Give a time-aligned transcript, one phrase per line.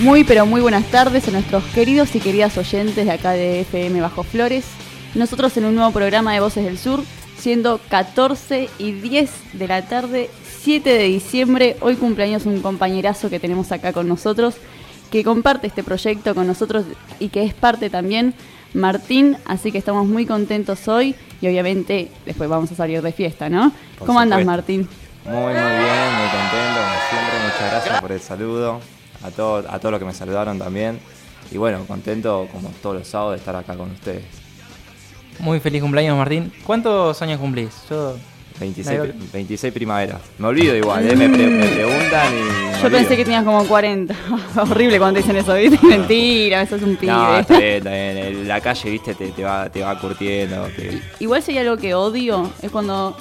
[0.00, 4.00] Muy pero muy buenas tardes a nuestros queridos y queridas oyentes de acá de FM
[4.00, 4.64] Bajo Flores.
[5.14, 7.02] Nosotros en un nuevo programa de Voces del Sur,
[7.36, 10.30] siendo 14 y 10 de la tarde,
[10.62, 11.76] 7 de diciembre.
[11.82, 14.54] Hoy cumpleaños un compañerazo que tenemos acá con nosotros,
[15.10, 16.86] que comparte este proyecto con nosotros
[17.18, 18.32] y que es parte también,
[18.72, 19.36] Martín.
[19.44, 23.70] Así que estamos muy contentos hoy y obviamente después vamos a salir de fiesta, ¿no?
[23.98, 24.46] Por ¿Cómo andas.
[24.46, 24.88] Martín?
[25.26, 27.38] Muy, muy bien, muy contento, como siempre.
[27.44, 28.80] Muchas gracias por el saludo.
[29.22, 30.98] A, todo, a todos los que me saludaron también.
[31.52, 34.22] Y bueno, contento como todos los sábados de estar acá con ustedes.
[35.38, 36.52] Muy feliz cumpleaños, Martín.
[36.64, 37.70] ¿Cuántos años cumplís?
[37.88, 38.14] Yo
[38.60, 39.04] 26, Ahí va.
[39.14, 40.20] pri- 26 primaveras.
[40.38, 41.16] Me olvido igual, ¿eh?
[41.16, 42.42] me, pre- me preguntan y.
[42.76, 44.14] me Yo pensé que tenías como 40.
[44.60, 45.78] Horrible cuando te dicen eso, ¿viste?
[45.86, 47.10] Mentira, eso es un pibe.
[47.12, 48.16] No, está bien, está bien.
[48.18, 50.64] En La calle, viste, te, te va, te va curtiendo.
[50.76, 53.16] te- Igual si hay algo que odio, es cuando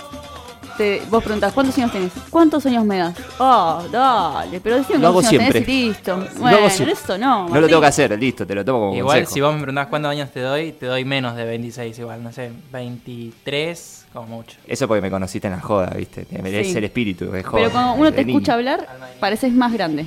[0.80, 2.12] te, vos preguntás, ¿cuántos años tenés?
[2.30, 3.16] ¿Cuántos años me das?
[3.38, 5.62] Oh, dale, pero decime cuántos años siempre.
[5.62, 6.18] tenés y listo.
[6.18, 6.94] Lo Bueno, hago siempre.
[6.94, 7.28] eso no.
[7.28, 7.68] No lo Martín.
[7.68, 9.34] tengo que hacer, listo, te lo tomo como igual consejo.
[9.34, 12.32] si vos me preguntás cuántos años te doy, te doy menos de 26 igual, no
[12.32, 14.58] sé, 23 como mucho.
[14.66, 16.26] Eso porque me conociste en la joda, viste.
[16.26, 16.78] Te merece Sí.
[16.78, 17.62] el espíritu, es joda.
[17.62, 18.38] Pero cuando uno te de niño.
[18.40, 18.88] escucha hablar,
[19.20, 20.06] pareces más grande.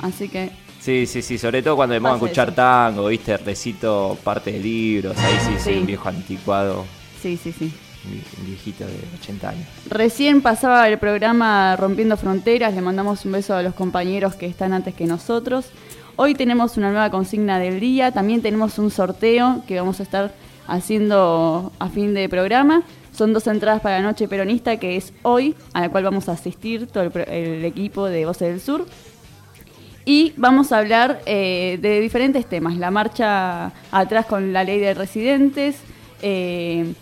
[0.00, 2.56] Así que, Sí, sí, sí, sobre todo cuando me pongo a Pasa escuchar eso.
[2.56, 5.80] tango, viste, recito parte de libros, ahí sí soy Sí.
[5.80, 6.84] un viejo anticuado,
[7.22, 7.72] sí, sí, sí.
[8.06, 9.66] Un vie- un viejito de 80 años.
[9.90, 14.72] Recién pasaba el programa Rompiendo Fronteras, le mandamos un beso a los compañeros que están
[14.72, 15.66] antes que nosotros.
[16.16, 20.32] Hoy tenemos una nueva consigna del día, también tenemos un sorteo que vamos a estar
[20.66, 22.82] haciendo a fin de programa.
[23.12, 26.32] Son dos entradas para la Noche Peronista, que es hoy, a la cual vamos a
[26.32, 28.86] asistir todo el equipo de Voces del Sur.
[30.04, 32.76] Y vamos a hablar eh, de diferentes temas.
[32.76, 35.76] La marcha atrás con la ley de residentes.
[36.22, 36.92] eh,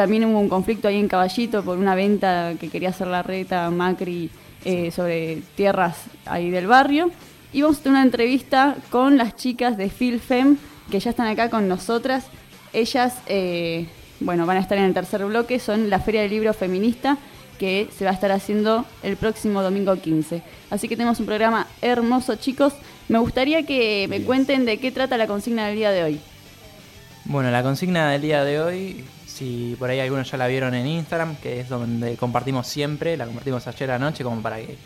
[0.00, 3.68] también hubo un conflicto ahí en Caballito por una venta que quería hacer la reta
[3.68, 4.30] Macri
[4.64, 7.10] eh, sobre tierras ahí del barrio.
[7.52, 10.56] Y vamos a tener una entrevista con las chicas de Filfem
[10.90, 12.28] que ya están acá con nosotras.
[12.72, 13.88] Ellas, eh,
[14.20, 15.58] bueno, van a estar en el tercer bloque.
[15.58, 17.18] Son la Feria del Libro Feminista
[17.58, 20.42] que se va a estar haciendo el próximo domingo 15.
[20.70, 22.72] Así que tenemos un programa hermoso, chicos.
[23.10, 26.20] Me gustaría que me cuenten de qué trata la consigna del día de hoy.
[27.26, 29.04] Bueno, la consigna del día de hoy,
[29.40, 33.24] si por ahí algunos ya la vieron en Instagram, que es donde compartimos siempre, la
[33.24, 34.76] compartimos ayer anoche como para que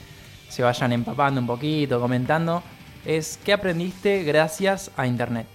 [0.48, 2.62] se vayan empapando un poquito, comentando,
[3.04, 5.48] es ¿qué aprendiste gracias a Internet?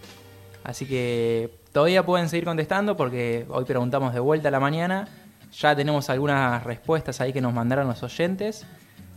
[0.65, 5.07] Así que todavía pueden seguir contestando porque hoy preguntamos de vuelta a la mañana,
[5.53, 8.65] ya tenemos algunas respuestas ahí que nos mandaron los oyentes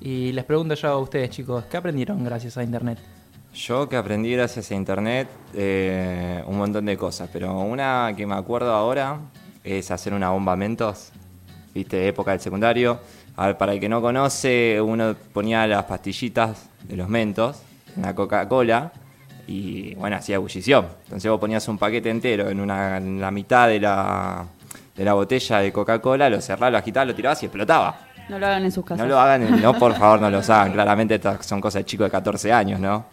[0.00, 3.00] y les pregunto yo a ustedes chicos, ¿qué aprendieron gracias a Internet?
[3.52, 8.34] Yo que aprendí gracias a internet eh, un montón de cosas, pero una que me
[8.34, 9.18] acuerdo ahora
[9.64, 11.10] es hacer una bomba mentos,
[11.74, 13.00] viste, época del secundario.
[13.36, 17.62] A ver, para el que no conoce, uno ponía las pastillitas de los mentos
[17.96, 18.92] en la Coca-Cola
[19.46, 20.86] y bueno, hacía ebullición.
[21.04, 24.44] Entonces vos ponías un paquete entero en, una, en la mitad de la,
[24.96, 27.98] de la botella de Coca-Cola, lo cerrabas, lo agitabas, lo tirabas y explotaba.
[28.28, 28.98] No lo hagan en sus casas.
[29.02, 30.72] No lo hagan, no, por favor, no los hagan.
[30.72, 33.06] Claramente estas son cosas de chicos de 14 años, ¿no?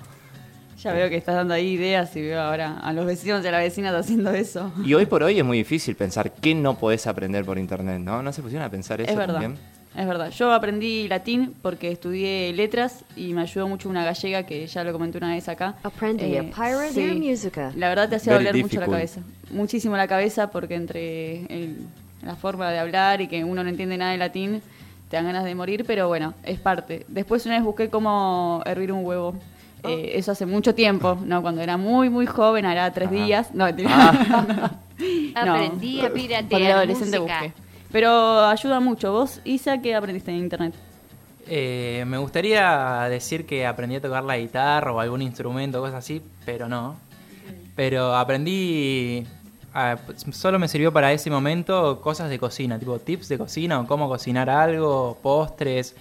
[0.81, 3.51] Ya veo que estás dando ahí ideas y veo ahora a los vecinos y a
[3.51, 4.71] las vecinas haciendo eso.
[4.85, 8.21] Y hoy por hoy es muy difícil pensar qué no podés aprender por internet, ¿no?
[8.23, 9.41] ¿No se pusieron a pensar eso Es verdad.
[9.41, 9.57] también?
[9.97, 10.29] Es verdad.
[10.29, 14.93] Yo aprendí latín porque estudié letras y me ayudó mucho una gallega que ya lo
[14.93, 15.75] comenté una vez acá.
[15.83, 17.01] Aprendi a Eh, pirate sí.
[17.03, 17.73] and musica.
[17.75, 19.21] La verdad te hacía Very doler mucho la cabeza.
[19.51, 21.77] Muchísimo la cabeza porque entre el-
[22.23, 24.61] la forma de hablar y que uno no entiende nada de latín,
[25.09, 27.05] te dan ganas de morir, pero bueno, es parte.
[27.09, 29.35] Después una vez busqué cómo hervir un huevo.
[29.83, 31.41] Eh, eso hace mucho tiempo, ¿no?
[31.41, 33.15] Cuando era muy, muy joven, hará tres Ajá.
[33.15, 33.53] días.
[33.53, 33.65] No.
[35.33, 35.45] Ah.
[35.45, 37.39] No, Aprendí a piratear adolescente música.
[37.43, 37.53] busqué.
[37.89, 39.13] Pero ayuda mucho.
[39.13, 40.73] ¿Vos, Isa, qué aprendiste en internet?
[41.47, 46.21] Eh, me gustaría decir que aprendí a tocar la guitarra o algún instrumento, cosas así,
[46.45, 46.97] pero no.
[47.77, 49.25] Pero aprendí,
[49.73, 49.95] ah,
[50.31, 54.09] solo me sirvió para ese momento cosas de cocina, tipo tips de cocina o cómo
[54.09, 55.95] cocinar algo, postres.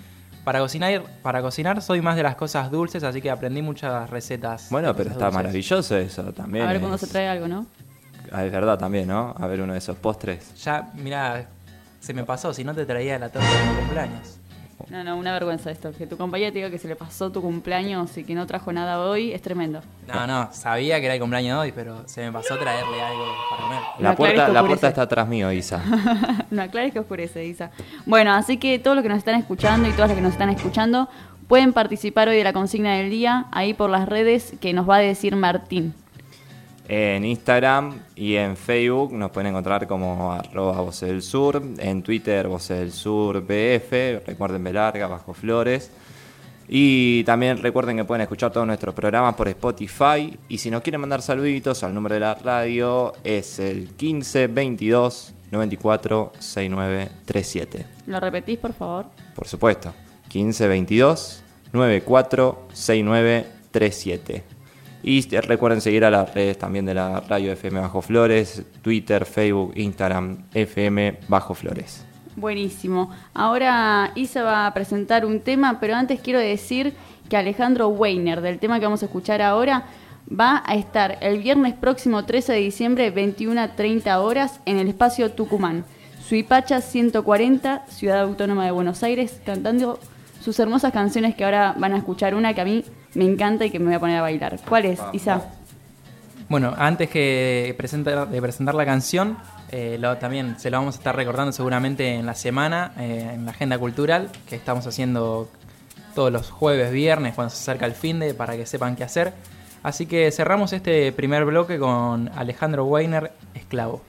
[0.48, 4.68] Para cocinar, para cocinar soy más de las cosas dulces, así que aprendí muchas recetas.
[4.70, 5.34] Bueno, de pero está dulces.
[5.34, 6.64] maravilloso eso también.
[6.64, 7.66] A ver cuándo es- se trae algo, ¿no?
[8.32, 9.34] Ah, Es verdad también, ¿no?
[9.38, 10.54] A ver uno de esos postres.
[10.64, 11.44] Ya, mira,
[12.00, 14.38] se me pasó, si no te traía la torta de mi cumpleaños.
[14.90, 15.92] No, no, una vergüenza esto.
[15.92, 18.72] Que tu compañera te diga que se le pasó tu cumpleaños y que no trajo
[18.72, 19.82] nada hoy es tremendo.
[20.06, 23.24] No, no, sabía que era el cumpleaños de hoy, pero se me pasó traerle algo
[23.50, 23.80] para comer.
[23.98, 25.82] La No, puerta, la puerta está atrás mío, Isa.
[26.50, 27.70] no aclares que oscurece, Isa.
[28.06, 30.50] Bueno, así que todos los que nos están escuchando y todas las que nos están
[30.50, 31.08] escuchando
[31.48, 34.96] pueden participar hoy de la consigna del día ahí por las redes que nos va
[34.96, 35.94] a decir Martín.
[36.88, 42.48] En Instagram y en Facebook nos pueden encontrar como arroba Voces del Sur, en Twitter
[42.48, 45.90] Voces del Sur BF, recuerden B larga, bajo flores.
[46.66, 50.38] Y también recuerden que pueden escuchar todos nuestros programas por Spotify.
[50.48, 55.34] Y si nos quieren mandar saluditos al número de la radio es el 15 22
[55.50, 57.86] 94 69 37.
[58.06, 59.06] ¿Lo repetís, por favor?
[59.34, 59.94] Por supuesto.
[60.28, 61.42] 15 22
[61.72, 64.57] 94 69 37.
[65.02, 69.72] Y recuerden seguir a las redes también de la radio FM Bajo Flores, Twitter, Facebook,
[69.76, 72.04] Instagram, FM Bajo Flores.
[72.34, 73.10] Buenísimo.
[73.34, 76.94] Ahora Isa va a presentar un tema, pero antes quiero decir
[77.28, 79.86] que Alejandro Weiner, del tema que vamos a escuchar ahora,
[80.28, 84.88] va a estar el viernes próximo 13 de diciembre, 21 a 30 horas, en el
[84.88, 85.84] espacio Tucumán.
[86.26, 89.98] Suipacha 140, Ciudad Autónoma de Buenos Aires, cantando
[90.42, 92.84] sus hermosas canciones que ahora van a escuchar una que a mí
[93.14, 94.58] me encanta y que me voy a poner a bailar.
[94.68, 95.42] ¿Cuál es, Isa?
[96.48, 99.36] Bueno, antes que presentar, de presentar la canción,
[99.70, 103.50] eh, también se lo vamos a estar recordando seguramente en la semana, eh, en la
[103.50, 105.50] agenda cultural, que estamos haciendo
[106.14, 109.34] todos los jueves, viernes, cuando se acerca el fin de, para que sepan qué hacer.
[109.82, 114.02] Así que cerramos este primer bloque con Alejandro Weiner, Esclavo.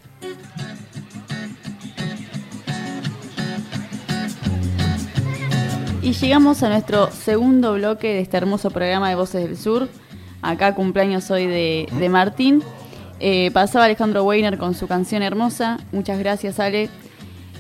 [6.01, 9.89] Y llegamos a nuestro segundo bloque de este hermoso programa de Voces del Sur.
[10.41, 12.63] Acá cumpleaños hoy de, de Martín.
[13.19, 15.77] Eh, pasaba Alejandro Weiner con su canción hermosa.
[15.91, 16.89] Muchas gracias, Ale.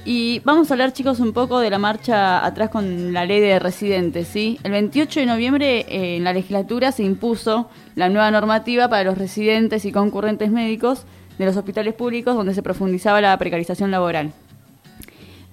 [0.05, 3.59] Y vamos a hablar, chicos, un poco de la marcha atrás con la ley de
[3.59, 4.29] residentes.
[4.29, 4.57] ¿sí?
[4.63, 9.17] El 28 de noviembre eh, en la legislatura se impuso la nueva normativa para los
[9.17, 11.03] residentes y concurrentes médicos
[11.37, 14.31] de los hospitales públicos donde se profundizaba la precarización laboral.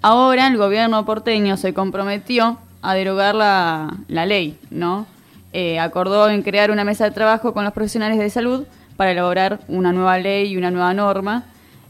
[0.03, 5.07] Ahora el gobierno porteño se comprometió a derogar la, ley, ¿no?
[5.53, 8.65] Eh, acordó en crear una mesa de trabajo con los profesionales de salud
[8.97, 11.45] para elaborar una nueva ley y una nueva norma.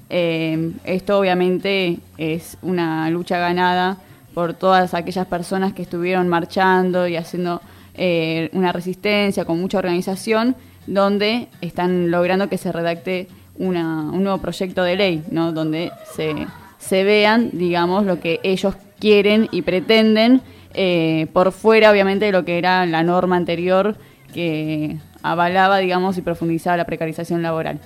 [0.08, 3.98] Eh, esto obviamente es una lucha ganada
[4.32, 7.60] por todas aquellas personas que estuvieron marchando y haciendo
[7.94, 10.56] eh, una resistencia con mucha organización,
[10.86, 13.28] donde están logrando que se redacte
[13.58, 13.74] un
[14.22, 15.52] nuevo proyecto de ley, ¿no?
[15.52, 16.34] donde se,
[16.78, 20.40] se vean, digamos, lo que ellos quieren y pretenden,
[20.76, 23.96] eh, por fuera, obviamente, de lo que era la norma anterior
[24.32, 27.80] que avalaba, digamos, y profundizaba la precarización laboral.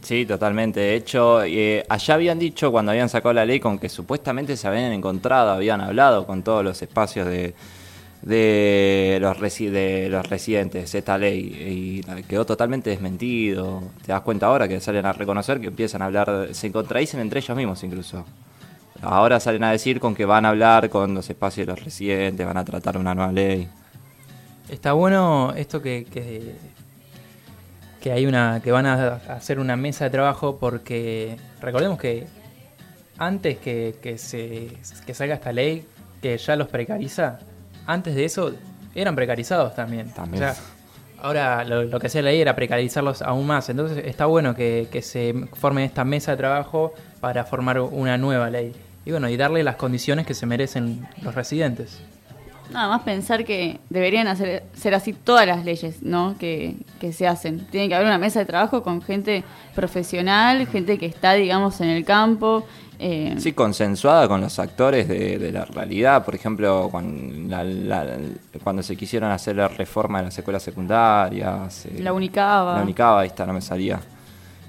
[0.00, 0.80] Sí, totalmente.
[0.80, 4.66] De hecho, eh, allá habían dicho cuando habían sacado la ley con que supuestamente se
[4.66, 7.54] habían encontrado, habían hablado con todos los espacios de,
[8.22, 13.82] de, los, de los residentes esta ley y quedó totalmente desmentido.
[14.04, 17.40] Te das cuenta ahora que salen a reconocer que empiezan a hablar, se contradicen entre
[17.40, 18.24] ellos mismos incluso.
[19.02, 22.46] Ahora salen a decir con que van a hablar con los espacios de los residentes,
[22.46, 23.68] van a tratar una nueva ley.
[24.68, 26.04] Está bueno esto que,
[28.00, 32.26] que, hay una que van a hacer una mesa de trabajo porque recordemos que
[33.18, 34.68] antes que, que se
[35.06, 35.86] que salga esta ley
[36.22, 37.38] que ya los precariza,
[37.86, 38.52] antes de eso
[38.94, 40.10] eran precarizados también.
[40.10, 40.44] También.
[41.20, 43.68] ahora lo, que hacía la ley era precarizarlos aún más.
[43.70, 48.50] Entonces está bueno que, que se forme esta mesa de trabajo para formar una nueva
[48.50, 48.74] ley.
[49.10, 51.98] Y bueno, y darle las condiciones que se merecen los residentes.
[52.72, 56.36] Nada más pensar que deberían hacer, ser así todas las leyes ¿no?
[56.38, 56.76] que,
[57.10, 57.66] se hacen.
[57.72, 59.42] Tiene que haber una mesa de trabajo con gente
[59.74, 62.64] profesional, gente que está, digamos, en el campo.
[63.00, 63.34] Eh.
[63.38, 66.24] Sí, consensuada con los actores de, la realidad.
[66.24, 67.56] Por ejemplo, cuando,
[68.62, 71.86] cuando se quisieron hacer la reforma de las escuelas secundarias.
[71.86, 72.76] Eh, la Unicaba.
[72.76, 73.98] La Unicaba, ahí está, no me salía.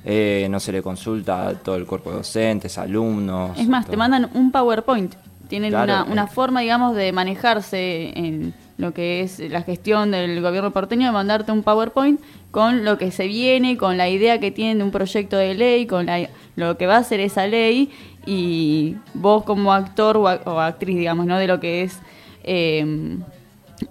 [0.03, 3.57] Eh, no se le consulta a todo el cuerpo de docentes, alumnos.
[3.57, 5.13] Es más, te mandan un PowerPoint
[5.51, 10.71] tienen una, una, forma, digamos, de manejarse en lo que es la gestión del gobierno
[10.71, 14.77] porteño, de mandarte un PowerPoint con lo que se viene, con la idea que tienen
[14.77, 16.07] de un proyecto de ley, con
[16.55, 17.91] lo que va a ser esa ley,
[18.25, 21.37] y vos como actor o, actriz, digamos, ¿no?
[21.37, 21.99] De lo que es...
[22.43, 23.17] Eh,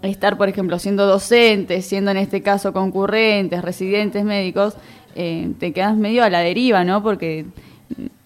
[0.03, 4.77] estar, por ejemplo, siendo docentes, siendo en este caso concurrentes, residentes médicos,
[5.15, 7.03] eh, te quedas medio a la deriva, ¿no?
[7.03, 7.47] Porque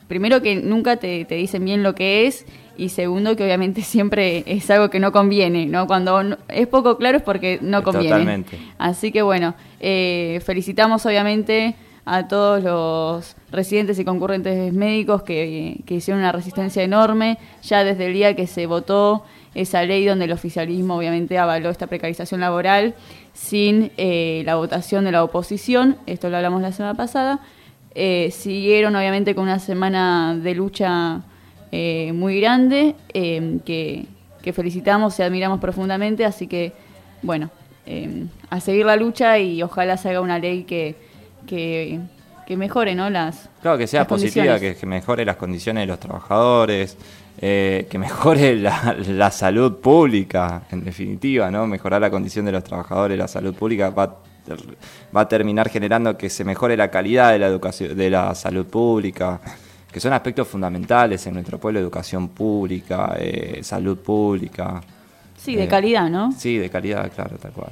[0.08, 4.44] primero que nunca te, te, dicen bien lo que es y segundo que obviamente siempre
[4.46, 5.86] es algo que no conviene, ¿no?
[5.86, 8.10] Cuando es poco claro es porque no conviene.
[8.10, 8.58] Totalmente.
[8.78, 11.76] Así que bueno, eh, felicitamos obviamente
[12.06, 18.12] a todos los residentes y concurrentes médicos que, hicieron una resistencia enorme ya desde el
[18.12, 22.94] día que se votó esa ley donde el oficialismo obviamente avaló esta precarización laboral
[23.32, 27.40] sin eh, la votación de la oposición, esto lo hablamos la semana pasada,
[27.96, 31.22] eh, siguieron obviamente con una semana de lucha
[31.70, 34.06] eh, muy grande eh, que,
[34.52, 36.72] felicitamos y admiramos profundamente, así que
[37.22, 37.50] bueno,
[38.50, 40.96] a seguir la lucha y ojalá se haga una ley que,
[41.46, 42.00] que
[42.56, 43.08] mejore, ¿no?
[43.10, 46.96] Las, Claro, que sea las positiva, que, que mejore las condiciones de los trabajadores,
[47.38, 51.66] eh, que mejore la, la salud pública, en definitiva, ¿no?
[51.66, 54.18] Mejorar la condición de los trabajadores, la salud pública va,
[55.16, 58.66] va a terminar generando que se mejore la calidad de la educación, de la salud
[58.66, 59.40] pública,
[59.90, 64.80] que son aspectos fundamentales en nuestro pueblo, educación pública, eh, salud pública.
[65.36, 66.32] Sí, de Eh, calidad, ¿no?
[66.32, 67.70] Sí, de calidad, claro, tal cual.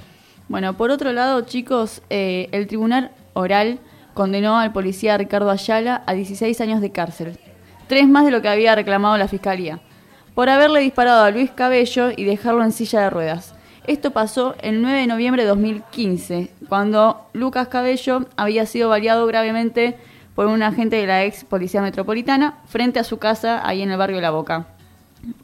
[0.49, 3.79] Bueno, por otro lado, chicos, el tribunal oral
[4.15, 7.39] condenó al policía Ricardo Ayala a 16 años de cárcel,
[7.89, 9.81] tres más de lo que había reclamado la fiscalía,
[10.35, 13.55] por haberle disparado a Luis Cabello y dejarlo en silla de ruedas.
[13.87, 19.97] Esto pasó el 9 de noviembre de 2015, cuando Lucas Cabello había sido baleado gravemente
[20.35, 23.99] por un agente de la ex Policía Metropolitana frente a su casa ahí en el
[23.99, 24.69] barrio La Boca.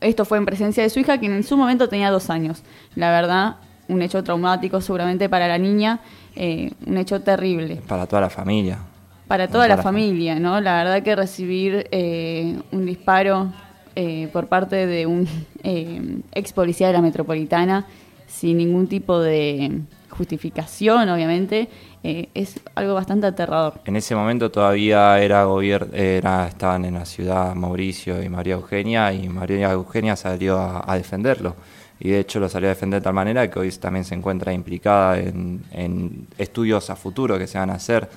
[0.00, 2.62] Esto fue en presencia de su hija, quien en su momento tenía dos años.
[2.94, 3.56] La verdad,
[3.88, 6.00] un hecho traumático seguramente para la niña,
[6.38, 7.76] eh, un hecho terrible.
[7.86, 8.78] Para toda la familia.
[9.26, 10.60] Para toda Para la la familia, ¿no?
[10.60, 13.52] La verdad que recibir eh, un disparo
[13.94, 15.28] eh, por parte de un
[15.62, 17.84] eh, ex policía de la metropolitana
[18.26, 19.80] sin ningún tipo de
[20.10, 21.68] justificación, obviamente,
[22.02, 23.74] eh, es algo bastante aterrador.
[23.84, 29.12] En ese momento todavía era gobier- era estaban en la ciudad Mauricio y María Eugenia
[29.12, 31.54] y María Eugenia salió a, a defenderlo.
[32.00, 34.52] Y de hecho lo salió a defender de tal manera que hoy también se encuentra
[34.52, 38.08] implicada en, en estudios a futuro que se van a hacer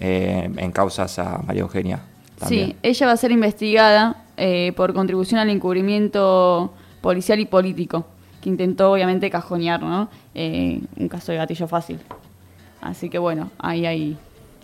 [0.00, 2.00] eh, en causas a María Eugenia.
[2.38, 2.70] También.
[2.70, 8.06] Sí, ella va a ser investigada eh, por contribución al encubrimiento policial y político,
[8.40, 10.08] que intentó obviamente cajonear, ¿no?
[10.34, 11.98] Eh, un caso de gatillo fácil.
[12.80, 14.16] Así que bueno, ahí hay,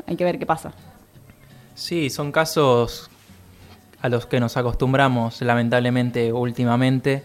[0.07, 0.73] hay que ver qué pasa.
[1.75, 3.11] Sí, son casos
[4.03, 7.23] a los que nos acostumbramos lamentablemente últimamente.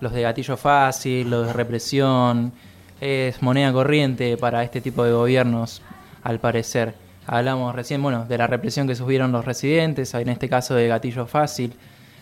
[0.00, 2.52] Los de gatillo fácil, los de represión,
[3.00, 5.82] es moneda corriente para este tipo de gobiernos,
[6.22, 6.94] al parecer.
[7.26, 11.26] Hablamos recién, bueno, de la represión que sufrieron los residentes, en este caso de gatillo
[11.26, 11.74] fácil.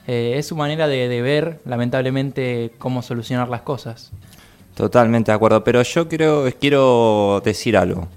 [0.07, 4.13] Eh, es su manera de, ver, lamentablemente, cómo solucionar las cosas.
[4.75, 8.09] Totalmente de acuerdo, pero yo quiero decir algo.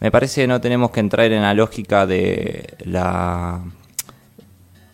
[0.00, 3.62] Me parece que no tenemos que entrar en la lógica de la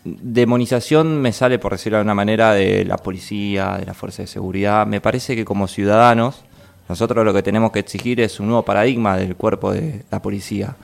[0.03, 4.27] demonización, me sale por decirlo de alguna manera, de la policía, de la fuerza de
[4.27, 4.85] seguridad.
[4.85, 6.43] Me parece que como ciudadanos,
[6.89, 10.75] nosotros lo que tenemos que exigir es un nuevo paradigma del cuerpo de la policía.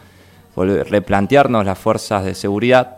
[0.55, 2.97] Volver- replantearnos las fuerzas de seguridad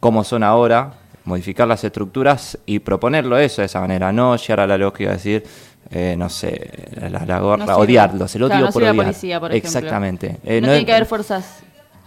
[0.00, 0.94] como son ahora,
[1.24, 5.16] modificar las estructuras y proponerlo eso de esa manera, no llegar a la lógica de
[5.16, 5.44] decir,
[5.90, 6.70] eh, no sé,
[7.10, 9.04] la, la gorra, No odiarlo, se lo Claro, digo no por la odiar.
[9.06, 9.68] policía, por ejemplo.
[9.68, 10.36] Exactamente.
[10.44, 11.60] Eh, no, no tiene que haber fuerzas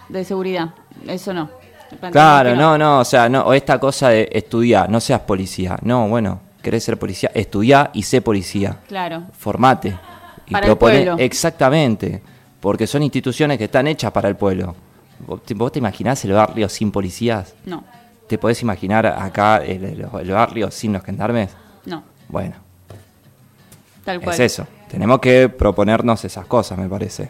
[0.10, 0.76] de seguridad,
[1.08, 1.50] eso no.
[2.12, 5.78] Claro, no, no, o sea, no, o esta cosa de estudiar, no seas policía.
[5.82, 8.78] No, bueno, querés ser policía, estudiá y sé policía.
[8.88, 9.98] Claro, Formate.
[10.48, 11.16] Y Para el pueblo.
[11.20, 12.22] Exactamente,
[12.60, 14.76] porque son instituciones que están hechas para el pueblo.
[15.26, 17.54] ¿Vos te, vos te imaginás el barrio sin policías?
[17.66, 17.84] no,
[18.28, 21.50] ¿Te podés imaginar acá el, el- el barrio sin los gendarmes?
[21.86, 22.56] no, Bueno,
[24.04, 24.34] tal cual.
[24.34, 24.68] es eso.
[24.90, 27.30] Tenemos que proponernos esas cosas, me parece.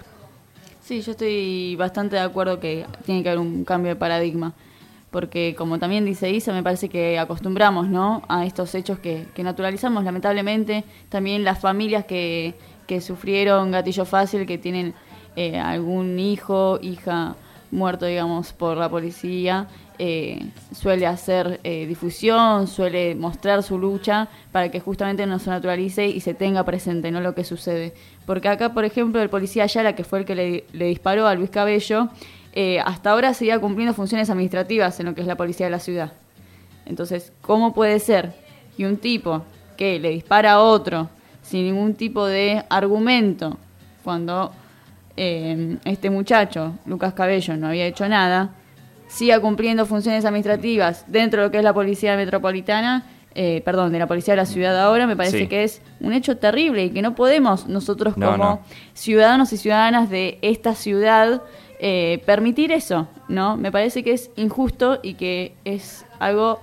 [0.87, 4.53] Sí, yo estoy bastante de acuerdo que tiene que haber un cambio de paradigma.
[5.11, 8.21] Porque como también dice Isa, me parece que acostumbramos ¿no?
[8.29, 10.85] a estos hechos que, que naturalizamos lamentablemente.
[11.09, 12.55] También las familias que,
[12.87, 14.93] que sufrieron gatillo fácil, que tienen
[15.35, 17.35] eh, algún hijo, hija
[17.69, 19.67] muerto, digamos, por la policía,
[19.99, 26.07] eh, suele hacer eh, difusión, suele mostrar su lucha para que justamente no se naturalice
[26.07, 27.93] y se tenga presente, no lo que sucede.
[28.27, 31.49] Porque acá, por ejemplo, el policía Ayala, que fue el que le, disparó a Luis
[31.49, 32.09] Cabello,
[32.51, 35.79] eh, hasta ahora seguía cumpliendo funciones administrativas en lo que es la policía de la
[35.79, 36.11] ciudad.
[36.85, 38.33] Entonces, ¿cómo puede ser
[38.75, 39.45] que un tipo
[39.77, 41.09] que le dispara a otro
[41.41, 43.57] sin ningún tipo de argumento,
[44.03, 44.51] cuando
[45.15, 48.49] eh, este muchacho, Lucas Cabello, no había hecho nada,
[49.07, 53.05] siga cumpliendo funciones administrativas dentro de lo que es la policía metropolitana,
[53.35, 55.47] eh, perdón, de la policía de la ciudad ahora, me parece Sí.
[55.47, 58.59] que es un hecho terrible y que no podemos nosotros No, como no.
[58.93, 61.41] ciudadanos y ciudadanas de esta ciudad
[61.79, 63.55] eh, permitir eso, ¿no?
[63.55, 66.59] Me parece que es injusto y que es algo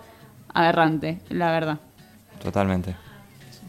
[0.53, 1.79] aberrante, la verdad.
[2.43, 2.97] Totalmente.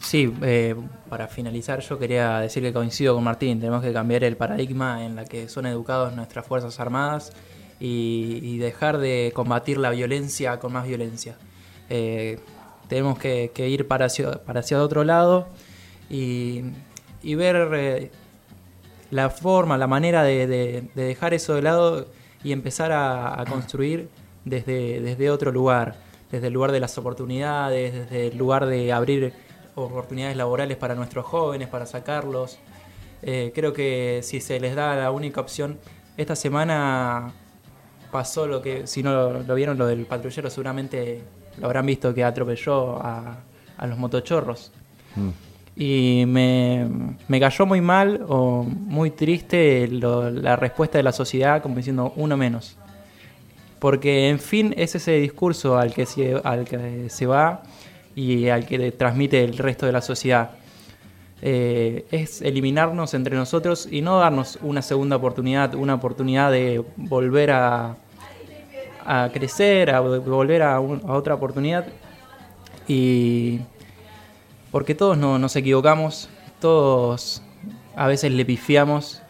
[0.01, 0.75] Sí, eh,
[1.09, 5.15] para finalizar yo quería decir que coincido con Martín, tenemos que cambiar el paradigma en
[5.15, 7.31] la que son educados nuestras Fuerzas Armadas
[7.79, 11.35] y, y dejar de combatir la violencia con más violencia.
[11.89, 12.39] Eh,
[12.87, 15.47] tenemos que, ir para hacia, para hacia otro lado
[16.09, 16.61] y,
[17.23, 18.11] y ver eh,
[19.11, 22.05] la forma, la manera de, de- de dejar eso de lado
[22.43, 24.09] y empezar a, construir
[24.43, 25.95] desde, desde otro lugar,
[26.31, 29.33] desde el lugar de las oportunidades, desde el lugar de abrir
[29.75, 32.59] oportunidades laborales para nuestros jóvenes, para sacarlos.
[33.23, 35.79] Eh, creo que si se les da la única opción,
[36.17, 37.33] esta semana
[38.11, 41.21] pasó lo que, si no lo vieron, lo del patrullero, seguramente
[41.59, 43.37] lo habrán visto que atropelló a,
[43.77, 44.71] a los motochorros.
[45.15, 45.29] Mm.
[45.77, 46.87] Y me,
[47.27, 52.13] me cayó muy mal o muy triste lo- la respuesta de la sociedad como diciendo
[52.15, 52.77] uno menos.
[53.79, 57.63] Porque en fin es ese discurso al que se, al que se va
[58.15, 60.51] y al que le transmite el resto de la sociedad.
[61.41, 67.51] Eh, es eliminarnos entre nosotros y no darnos una segunda oportunidad, una oportunidad de volver
[67.51, 67.97] a,
[69.05, 71.85] a crecer, a volver a, un- a otra oportunidad.
[72.87, 73.59] Y
[74.71, 77.41] porque todos no, nos equivocamos, todos
[77.95, 79.21] a veces le pifiamos.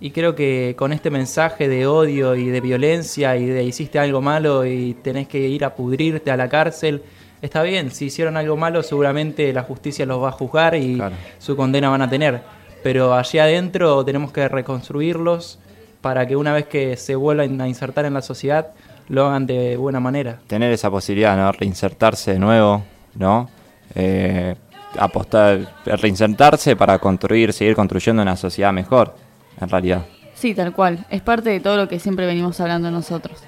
[0.00, 4.20] Y creo que con este mensaje de odio y de violencia y de hiciste algo
[4.20, 7.02] malo y tenés que ir a pudrirte a la cárcel,
[7.40, 11.14] está bien, si hicieron algo malo seguramente la justicia los va a juzgar y Claro.
[11.38, 12.40] su condena van a tener.
[12.82, 15.60] Pero allí adentro tenemos que reconstruirlos
[16.00, 18.70] para que una vez que se vuelvan a insertar en la sociedad
[19.12, 20.38] lo hagan de buena manera.
[20.46, 21.52] Tener esa posibilidad, ¿no?
[21.52, 22.82] Reinsertarse de nuevo,
[23.14, 23.46] ¿no?
[23.94, 24.54] Eh,
[24.98, 29.14] apostar, reinsertarse para construir, seguir construyendo una sociedad mejor,
[29.60, 30.06] en realidad.
[30.32, 31.04] Sí, tal cual.
[31.10, 33.38] Es parte de todo lo que siempre venimos hablando nosotros.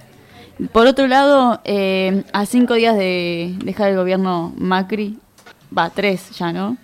[0.71, 5.18] Por otro lado, eh, a cinco días de dejar el gobierno Macri,
[5.76, 6.76] va, tres ya, ¿no?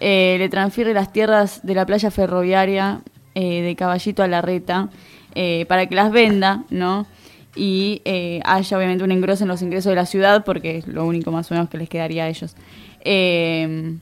[0.00, 3.02] Eh, le transfiere las tierras de la playa ferroviaria
[3.34, 4.88] eh, de Caballito a la Reta
[5.34, 7.06] eh, para que las venda, ¿no?
[7.56, 11.04] Y eh, haya obviamente un engroso en los ingresos de la ciudad, porque es lo
[11.04, 12.56] único más o menos que les quedaría a ellos.
[13.02, 13.96] Eh,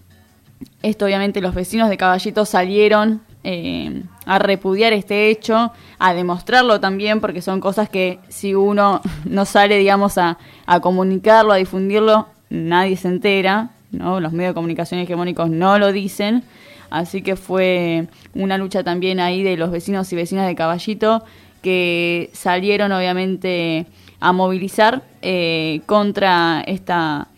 [0.83, 7.21] esto obviamente los vecinos de Caballito salieron eh, a repudiar este hecho, a demostrarlo también,
[7.21, 12.97] porque son cosas que si uno no sale, digamos, a, a comunicarlo, a difundirlo, nadie
[12.97, 14.21] se entera, ¿no?
[14.21, 16.45] Los medios de comunicación hegemónicos no lo dicen,
[16.91, 21.25] así que fue una lucha también ahí de los vecinos y vecinas de Caballito
[21.63, 23.87] que salieron obviamente
[24.21, 27.29] a movilizar eh, contra esta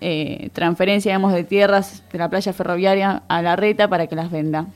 [0.00, 4.30] eh, transferencia, digamos, de tierras de la playa ferroviaria a la reta para que las
[4.30, 4.66] venda.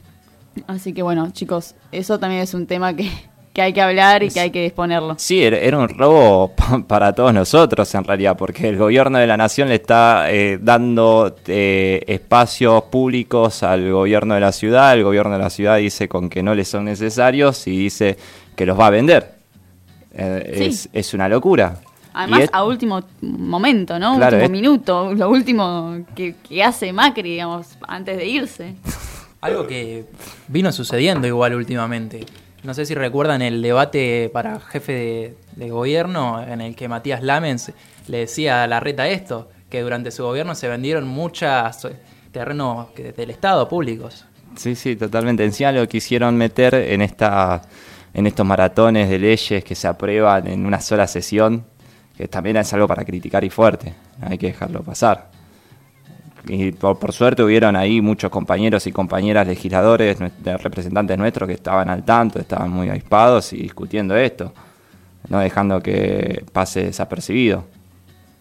[0.66, 3.10] Así que bueno, chicos, eso también es un tema que,
[3.52, 5.14] que hay que hablar y que hay que exponerlo.
[5.18, 9.36] Sí, era, un robo pa- para todos nosotros en realidad, porque el gobierno de la
[9.36, 15.38] nación le está eh, dando espacios públicos al gobierno de la ciudad, el gobierno de
[15.42, 18.16] la ciudad dice con que no le son necesarios y dice
[18.56, 19.34] que los va a vender.
[20.12, 20.64] Eh, Sí.
[20.64, 21.76] es, es una locura.
[22.12, 24.16] Además, es- a último momento, ¿no?
[24.16, 28.74] Claro, último es- minuto, lo último que, que hace Macri, digamos, antes de irse.
[29.40, 30.06] Algo que
[30.48, 32.24] vino sucediendo igual últimamente.
[32.62, 37.22] No sé si recuerdan el debate para jefe de, de gobierno en el que Matías
[37.22, 37.72] Lamens
[38.08, 41.86] le decía a la reta esto, que durante su gobierno se vendieron muchos
[42.32, 44.24] terrenos que- del Estado públicos.
[44.56, 45.44] Sí, sí, totalmente.
[45.44, 47.60] Encima lo quisieron meter en esta,
[48.14, 51.64] en estos maratones de leyes que se aprueban en una sola sesión,
[52.16, 53.92] que también es algo para criticar y fuerte.
[54.22, 55.30] Hay que dejarlo pasar.
[56.46, 60.18] Y por, por suerte hubieron ahí muchos compañeros y compañeras legisladores,
[60.62, 64.52] representantes nuestros que estaban al tanto, estaban muy avispados y discutiendo esto,
[65.28, 67.64] no dejando que pase desapercibido.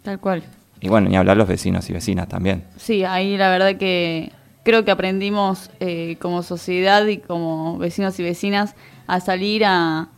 [0.03, 0.43] Tal cual.
[0.81, 2.65] Y bueno, ni hablar los vecinos y vecinas también.
[2.77, 4.33] Sí, ahí la verdad que
[4.63, 8.75] creo que aprendimos eh, como sociedad y como vecinos y vecinas
[9.07, 10.09] a salir a,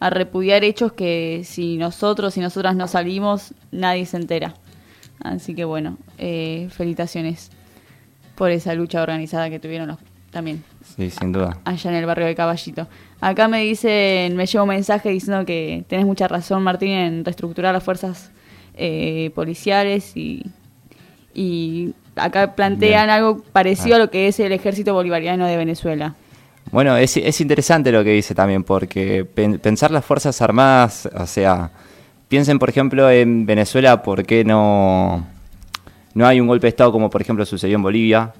[0.00, 4.54] a repudiar hechos que si nosotros y nosotras no salimos, nadie se entera.
[5.20, 7.50] Así que bueno, eh, felicitaciones
[8.34, 9.98] por esa lucha organizada que tuvieron los-
[10.30, 10.64] también
[10.96, 11.58] Sí, sin duda.
[11.64, 12.88] allá en el barrio de Caballito.
[13.20, 17.72] Acá me dicen, me llega un mensaje diciendo que tenés mucha razón, Martín, en reestructurar
[17.74, 18.30] las fuerzas
[18.74, 20.42] eh, policiales y,
[21.34, 23.10] y acá plantean Bien.
[23.10, 23.98] algo parecido Ah.
[23.98, 26.14] a lo que es el ejército bolivariano de Venezuela.
[26.70, 31.26] Bueno, es, es interesante lo que dice también, porque pen- pensar las Fuerzas Armadas, o
[31.26, 31.70] sea,
[32.28, 35.26] piensen por ejemplo en Venezuela, ¿por qué no,
[36.14, 38.32] no hay un golpe de Estado como por ejemplo sucedió en Bolivia?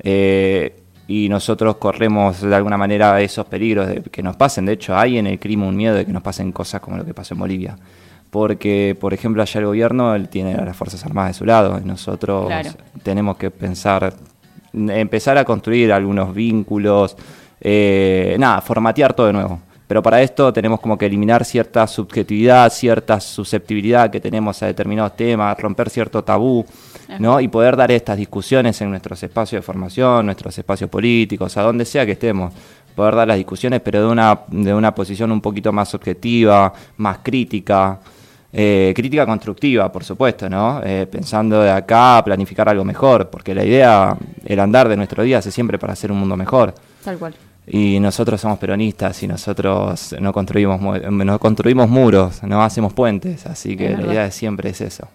[0.00, 4.66] Eh, y nosotros corremos de alguna manera esos peligros de que nos pasen.
[4.66, 7.04] De hecho, hay en el crimen un miedo de que nos pasen cosas como lo
[7.04, 7.76] que pasó en Bolivia.
[8.28, 11.80] Porque, por ejemplo, allá el gobierno él tiene a las Fuerzas Armadas de su lado
[11.82, 12.70] y nosotros Claro.
[13.04, 14.12] tenemos que pensar,
[14.76, 17.16] empezar a construir algunos vínculos,
[17.60, 19.60] eh, nada, formatear todo de nuevo.
[19.86, 25.16] Pero para esto tenemos como que eliminar cierta subjetividad, cierta susceptibilidad que tenemos a determinados
[25.16, 26.66] temas, romper cierto tabú,
[27.20, 27.40] ¿no?
[27.40, 31.84] Y poder dar estas discusiones en nuestros espacios de formación, nuestros espacios políticos, a donde
[31.84, 32.52] sea que estemos.
[32.96, 37.18] Poder dar las discusiones, pero de una, de una posición un poquito más objetiva, más
[37.22, 38.00] crítica.
[38.58, 40.80] Eh, crítica constructiva, por supuesto, ¿no?
[40.82, 44.16] Eh, pensando de acá a planificar algo mejor, porque la idea,
[44.46, 46.74] el andar de nuestro día es siempre para hacer un mundo mejor.
[47.04, 47.34] Tal cual.
[47.66, 53.76] y nosotros somos peronistas y nosotros no construimos, no construimos muros, no hacemos puentes, así
[53.76, 54.12] que Es la verdad.
[54.12, 55.06] idea de siempre es eso.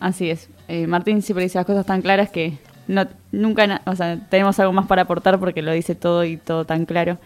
[0.00, 0.48] Así es.
[0.66, 4.72] Eh, Martín siempre dice las cosas tan claras que no, nunca, o sea, tenemos algo
[4.72, 7.18] más para aportar porque lo dice todo y todo tan claro.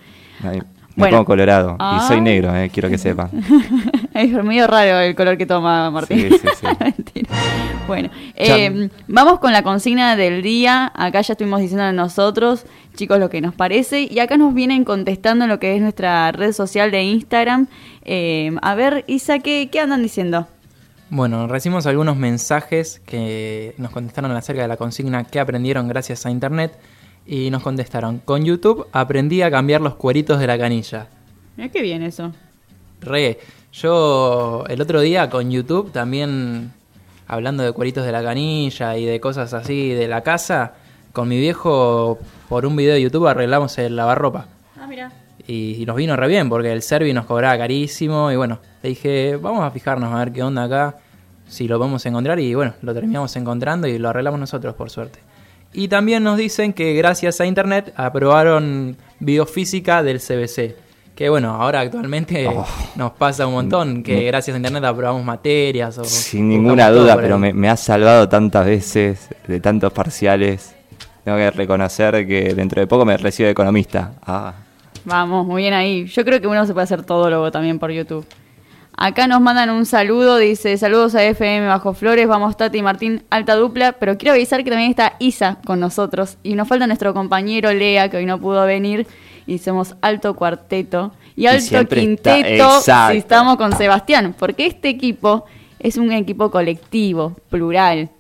[0.42, 0.61] Ahí,
[0.97, 1.17] me Bueno.
[1.19, 2.01] pongo colorado Ah.
[2.03, 3.31] y soy negro, eh, quiero que sepan.
[4.15, 6.29] es medio raro el color que toma Martín.
[6.31, 6.67] Sí, sí, sí.
[6.81, 7.29] Mentira.
[7.87, 10.93] Bueno, eh, vamos con la consigna del día.
[10.95, 14.03] Acá ya estuvimos diciendo nosotros, chicos, lo que nos parece.
[14.11, 17.67] Y acá nos vienen contestando en lo que es nuestra red social de Instagram.
[18.05, 20.47] Eh, a ver, Isa, ¿qué, qué andan diciendo?
[21.11, 26.31] Bueno, recibimos algunos mensajes que nos contestaron acerca de la consigna que aprendieron gracias a
[26.31, 26.73] internet
[27.27, 31.09] y nos contestaron, con YouTube aprendí a cambiar los cueritos de la canilla.
[31.57, 32.33] Mira qué bien eso.
[33.01, 33.39] Re,
[33.73, 36.73] yo el otro día con YouTube también
[37.27, 40.75] hablando de cueritos de la canilla y de cosas así de la casa,
[41.13, 44.47] con mi viejo por un video de YouTube arreglamos el lavarropa.
[44.79, 45.13] Ah, mira.
[45.47, 48.91] Y, y nos vino re bien porque el Servi nos cobraba carísimo y bueno, le
[48.91, 50.97] dije, vamos a fijarnos a ver qué onda acá,
[51.47, 55.21] si lo podemos encontrar y bueno, lo terminamos encontrando y lo arreglamos nosotros por suerte.
[55.75, 60.77] Y también nos dicen que gracias a internet aprobaron biofísica del CBC.
[61.15, 62.67] Que bueno, ahora actualmente Oh.
[62.97, 67.17] nos pasa un montón que gracias a internet aprobamos materias o Sin ninguna todo duda,
[67.17, 70.75] pero me, me ha salvado tantas veces de tantos parciales.
[71.25, 74.13] Tengo que reconocer que dentro de poco me recibo de economista.
[74.27, 74.55] Ah,
[75.05, 76.07] Vamos, muy bien ahí.
[76.07, 78.25] Yo creo que uno se puede hacer todólogo también por YouTube.
[78.97, 83.25] Acá nos mandan un saludo, dice saludos a FM Bajo Flores, vamos Tati y Martín,
[83.29, 87.13] alta dupla, pero quiero avisar que también está Isa con nosotros y nos falta nuestro
[87.13, 89.09] compañero Lea que hoy no pudo venir
[89.49, 95.45] y somos alto cuarteto y alto quinteto si estamos con Sebastián, porque este equipo
[95.81, 98.11] es un equipo colectivo, plural,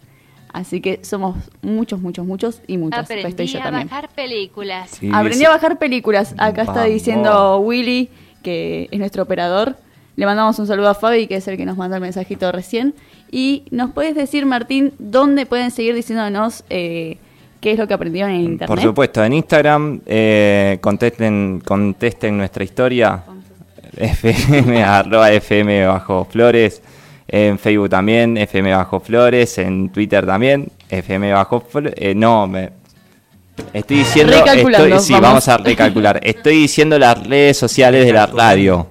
[0.52, 3.08] así que somos muchos, muchos, muchos y muchas.
[3.08, 3.88] Estoy Aprendí yo a también.
[3.88, 4.90] bajar películas.
[4.90, 5.44] sí, Aprendí sí.
[5.44, 6.34] a bajar películas.
[6.36, 8.10] Acá está diciendo Willy,
[8.42, 9.76] que es nuestro operador.
[10.16, 12.94] Le mandamos un saludo a Fabi, que es el que nos mandó el mensajito recién.
[13.30, 17.16] Y nos puedes decir, Martín, dónde pueden seguir diciéndonos eh,
[17.60, 18.68] qué es lo que aprendieron en internet.
[18.68, 23.24] Por supuesto, en Instagram eh, contesten, contesten nuestra historia.
[23.96, 26.80] FM, arroba FM bajo flores.
[27.26, 29.58] En Facebook también, FM bajo flores.
[29.58, 32.14] En Twitter también, FM bajo flores.
[32.14, 32.70] no, me,
[33.72, 34.32] estoy diciendo.
[34.32, 35.20] Estoy- sí, vamos.
[35.20, 35.48] vamos.
[35.48, 36.20] a recalcular.
[36.22, 38.88] Estoy diciendo las redes sociales de la radio.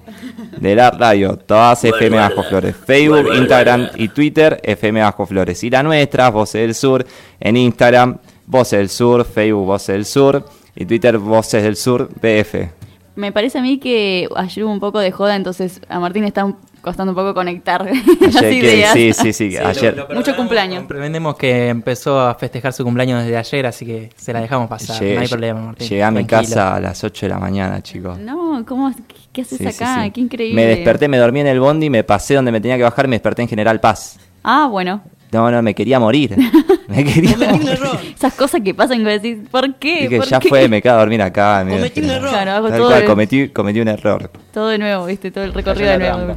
[0.58, 2.74] De la radio, todas FM Bajo Flores.
[2.76, 5.62] Facebook, Instagram y Twitter, FM Bajo Flores.
[5.64, 7.06] Y la nuestra, Voces del Sur,
[7.40, 10.44] en Instagram, Voces del Sur, Facebook, Voces del Sur
[10.76, 12.68] y Twitter, Voces del Sur, BF.
[13.16, 16.44] Me parece a mí que ayer hubo un poco de joda, entonces a Martín está
[16.44, 17.84] un- costando un poco conectar
[18.20, 18.92] las que- ideas.
[18.92, 20.06] sí, sí, sí, ayer.
[20.14, 20.78] Mucho cumpleaños.
[20.80, 25.00] Comprendemos que empezó a festejar su cumpleaños desde ayer, así que se la dejamos pasar.
[25.02, 25.88] Llegué- no hay problema, Martín.
[25.88, 26.54] Llegué a mi Tranquilo.
[26.54, 28.18] casa a las 8 de la mañana, chicos.
[28.18, 28.92] No, ¿cómo?
[28.94, 30.04] ¿Qué, qué haces Sí, acá?
[30.04, 30.10] sí.
[30.12, 30.54] Qué increíble.
[30.62, 33.08] Me desperté, me dormí en el bondi, me pasé donde me tenía que bajar y
[33.08, 34.18] me desperté en General Paz.
[34.44, 35.02] Ah, bueno.
[35.32, 36.36] No, no, me quería morir.
[36.86, 37.78] Me quería morir.
[38.14, 40.02] Esas cosas que pasan que decís, ¿por qué?
[40.02, 40.48] Dije, ¿Por ya qué?
[40.50, 41.64] fue, me quedo a dormir acá.
[41.68, 42.28] Cometí un error.
[42.28, 44.30] Claro, hago Tal todo cual, cometí, cometí un error.
[44.52, 45.30] Todo de nuevo, ¿viste?
[45.30, 46.34] Todo el recorrido de nuevo.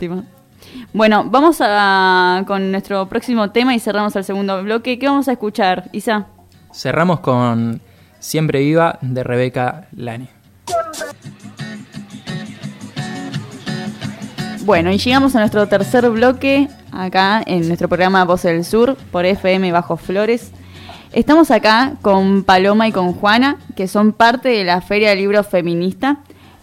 [0.94, 4.98] Bueno, vamos a, con nuestro próximo tema y cerramos el segundo bloque.
[4.98, 6.28] ¿Qué vamos a escuchar, Isa?
[6.74, 7.82] Cerramos con
[8.20, 10.30] Siempre Viva de Rebeca Lani.
[14.68, 19.26] Bueno, y llegamos a nuestro tercer bloque acá en nuestro programa Voz del Sur por
[19.26, 20.52] FM Bajo Flores.
[21.14, 25.44] Estamos acá con Paloma y con Juana, que son parte de la Feria del Libro
[25.44, 26.18] Feminista,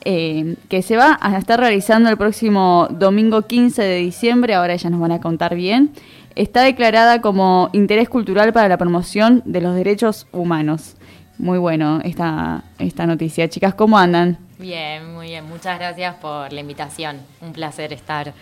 [0.04, 4.90] eh, que se va a estar realizando el próximo domingo 15 de diciembre, ahora ellas
[4.90, 5.90] nos van a contar bien.
[6.34, 10.96] Está declarada como interés cultural para la promoción de los derechos humanos.
[11.38, 13.48] Muy bueno esta, esta noticia.
[13.48, 14.38] Chicas, ¿cómo andan?
[14.58, 15.44] Bien, muy bien.
[15.48, 17.18] Muchas gracias por la invitación.
[17.40, 18.32] Un placer estar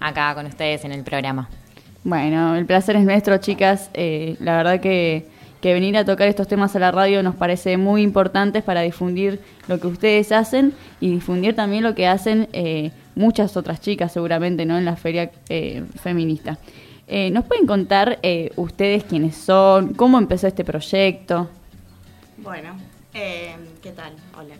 [0.00, 1.48] acá con ustedes en el programa.
[2.04, 3.90] Bueno, el placer es nuestro, chicas.
[3.94, 5.26] Eh, la verdad que,
[5.60, 9.40] que venir a tocar estos temas a la radio nos parece muy importante para difundir
[9.66, 14.64] lo que ustedes hacen y difundir también lo que hacen eh, muchas otras chicas seguramente
[14.64, 16.58] no en la feria eh, feminista.
[17.08, 19.94] Eh, ¿Nos pueden contar eh, ustedes quiénes son?
[19.94, 21.48] ¿Cómo empezó este proyecto?
[22.36, 22.76] Bueno,
[23.14, 24.12] eh, ¿qué tal?
[24.38, 24.54] Hola.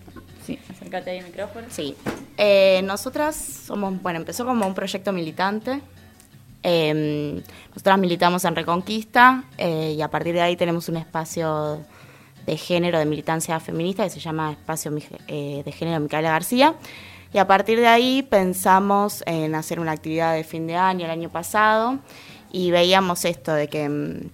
[0.45, 1.67] Sí, acércate ahí al micrófono.
[1.69, 1.95] Sí.
[2.39, 5.81] Eh, nosotras somos, bueno, empezó como un proyecto militante.
[6.63, 11.81] Eh, nosotras militamos en Reconquista eh, y a partir de ahí tenemos un espacio
[12.49, 14.91] de género de militancia feminista que se llama Espacio
[15.27, 16.75] eh, de Género Micaela García.
[17.33, 21.11] Y a partir de ahí pensamos en hacer una actividad de fin de año el
[21.11, 21.99] año pasado
[22.51, 24.31] y veíamos esto de que mm,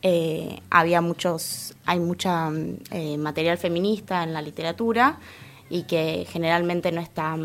[0.00, 5.18] eh, había muchos, hay mucha mm, eh, material feminista en la literatura
[5.68, 7.36] y que generalmente no está,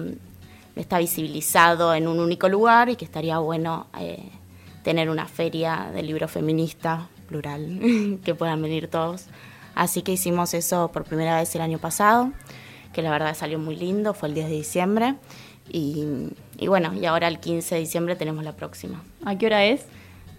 [0.79, 4.29] está visibilizado en un único lugar y que estaría bueno eh,
[4.83, 7.79] tener una feria de libro feminista plural,
[8.23, 9.25] que puedan venir todos.
[9.75, 12.31] Así que hicimos eso por primera vez el año pasado,
[12.93, 15.15] que la verdad salió muy lindo, fue el 10 de diciembre.
[15.71, 16.03] Y,
[16.57, 19.03] y bueno, y ahora el 15 de diciembre tenemos la próxima.
[19.23, 19.85] ¿A qué hora es?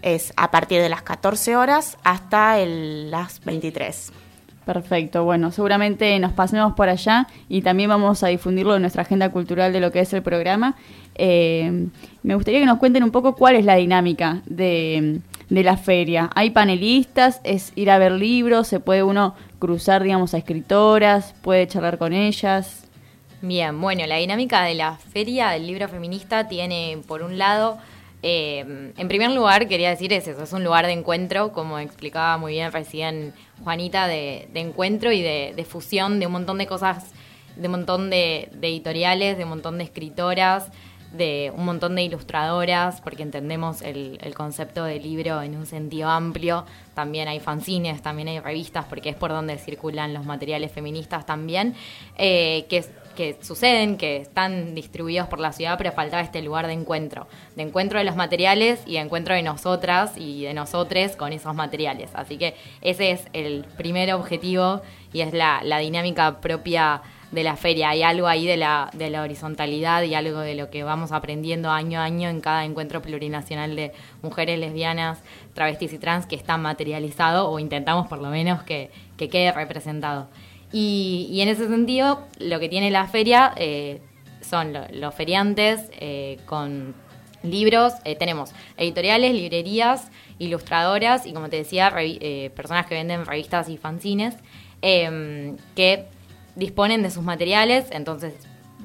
[0.01, 4.11] Es a partir de las 14 horas hasta el- las 23.
[4.65, 9.29] Perfecto, bueno, seguramente nos pasemos por allá y también vamos a difundirlo en nuestra agenda
[9.29, 10.75] cultural de lo que es el programa.
[11.15, 11.87] Eh,
[12.21, 15.19] me gustaría que nos cuenten un poco cuál es la dinámica de,
[15.49, 16.29] de la feria.
[16.35, 17.41] ¿Hay panelistas?
[17.43, 18.67] ¿Es ir a ver libros?
[18.67, 21.33] ¿Se puede uno cruzar, digamos, a escritoras?
[21.41, 22.87] ¿Puede charlar con ellas?
[23.41, 27.79] Bien, bueno, la dinámica de la feria del libro feminista tiene, por un lado,
[28.23, 32.37] eh, en primer lugar, quería decir es eso, es un lugar de encuentro, como explicaba
[32.37, 37.11] muy bien recién Juanita, de, encuentro y de, fusión de un montón de cosas,
[37.55, 40.69] de un montón de, editoriales, de un montón de escritoras,
[41.13, 46.65] de un montón de ilustradoras, porque entendemos el, concepto de libro en un sentido amplio.
[46.93, 51.75] También hay fanzines, también hay revistas, porque es por donde circulan los materiales feministas también,
[52.17, 52.65] eh,
[53.11, 57.63] que suceden, que están distribuidos por la ciudad, pero faltaba este lugar de encuentro, de
[57.63, 62.11] encuentro de los materiales y de encuentro de nosotras y de nosotres con esos materiales.
[62.13, 64.81] Así que ese es el primer objetivo
[65.13, 67.89] y es la, dinámica propia de la feria.
[67.89, 68.89] Hay algo ahí de la,
[69.21, 73.75] horizontalidad y algo de lo que vamos aprendiendo año a año en cada encuentro plurinacional
[73.75, 75.19] de mujeres lesbianas,
[75.53, 80.27] travestis y trans que está materializado o intentamos por lo menos que quede representado.
[80.71, 84.01] Y, y en ese sentido, lo que tiene la feria eh,
[84.41, 86.93] son lo- los feriantes eh, con
[87.43, 87.93] libros.
[88.05, 93.77] eh, tenemos editoriales, librerías, ilustradoras y, como te decía, eh, personas que venden revistas y
[93.77, 94.35] fanzines
[94.81, 96.05] eh, que
[96.55, 97.85] disponen de sus materiales.
[97.91, 98.33] Entonces,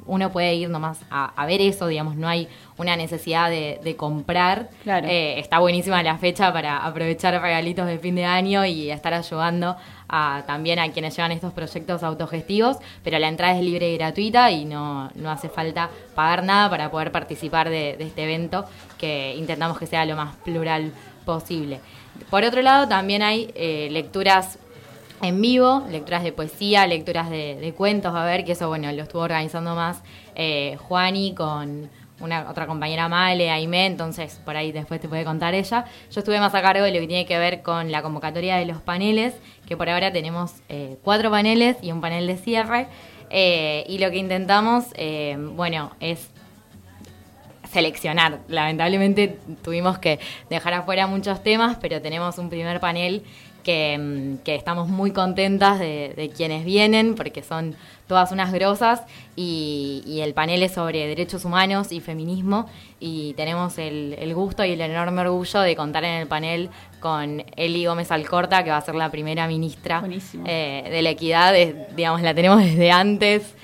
[0.07, 3.97] uno puede ir nomás a, a ver eso, digamos, no hay una necesidad de, de
[3.97, 4.69] comprar.
[4.83, 5.07] Claro.
[5.09, 9.77] Eh, está buenísima la fecha para aprovechar regalitos de fin de año y estar ayudando
[10.09, 14.51] a, también a quienes llevan estos proyectos autogestivos, pero la entrada es libre y gratuita
[14.51, 18.65] y no, no hace falta pagar nada para poder participar de, de este evento
[18.99, 20.93] que intentamos que sea lo más plural
[21.25, 21.81] posible.
[22.31, 24.59] Por otro lado, también hay eh, lecturas
[25.23, 29.03] en vivo, lecturas de poesía, lecturas de, de cuentos, a ver, que eso, bueno, lo
[29.03, 30.03] estuvo organizando más
[30.35, 35.55] eh, Juani con una otra compañera Male, Aime, entonces por ahí después te puede contar
[35.55, 35.85] ella.
[36.11, 38.67] Yo estuve más a cargo de lo que tiene que ver con la convocatoria de
[38.67, 39.35] los paneles,
[39.67, 42.89] que por ahora tenemos eh, cuatro paneles y un panel de cierre,
[43.31, 46.31] eh, y lo que intentamos, eh, bueno, es
[47.71, 48.41] seleccionar.
[48.49, 53.25] Lamentablemente tuvimos que dejar afuera muchos temas, pero tenemos un primer panel
[53.65, 59.03] que, mm, que estamos muy contentas de, de quienes vienen, porque son todas unas grosas,
[59.35, 62.67] y, y el panel es sobre derechos humanos y feminismo,
[63.01, 67.45] y tenemos el, el gusto y el enorme orgullo de contar en el panel con
[67.57, 70.03] Eli Gómez Alcorta, que va a ser la primera ministra
[70.47, 73.55] eh, de la equidad, es- digamos, la tenemos desde antes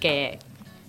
[0.00, 0.38] que,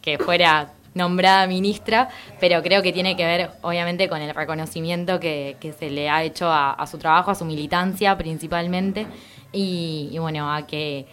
[0.02, 2.10] que fuera nombrada ministra,
[2.42, 6.24] pero creo que tiene que ver, obviamente, con el reconocimiento que, que se le ha
[6.24, 9.08] hecho a, a su trabajo, a su militancia principalmente,
[9.54, 11.06] y, y bueno, a que,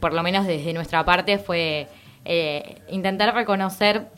[0.00, 1.88] por lo menos desde nuestra parte, fue
[2.24, 4.08] eh, intentar reconocer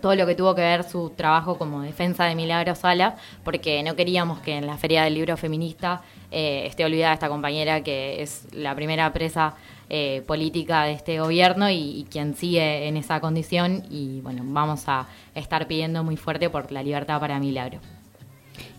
[0.00, 3.94] todo lo que tuvo que ver su trabajo como defensa de Milagro Sala, porque no
[3.94, 8.48] queríamos que en la Feria del Libro Feminista eh, esté olvidada esta compañera que es
[8.52, 9.54] la primera presa
[9.88, 14.84] eh, política de este gobierno y, y quien sigue en esa condición y bueno, vamos
[14.88, 17.78] a estar pidiendo muy fuerte por la libertad para Milagro.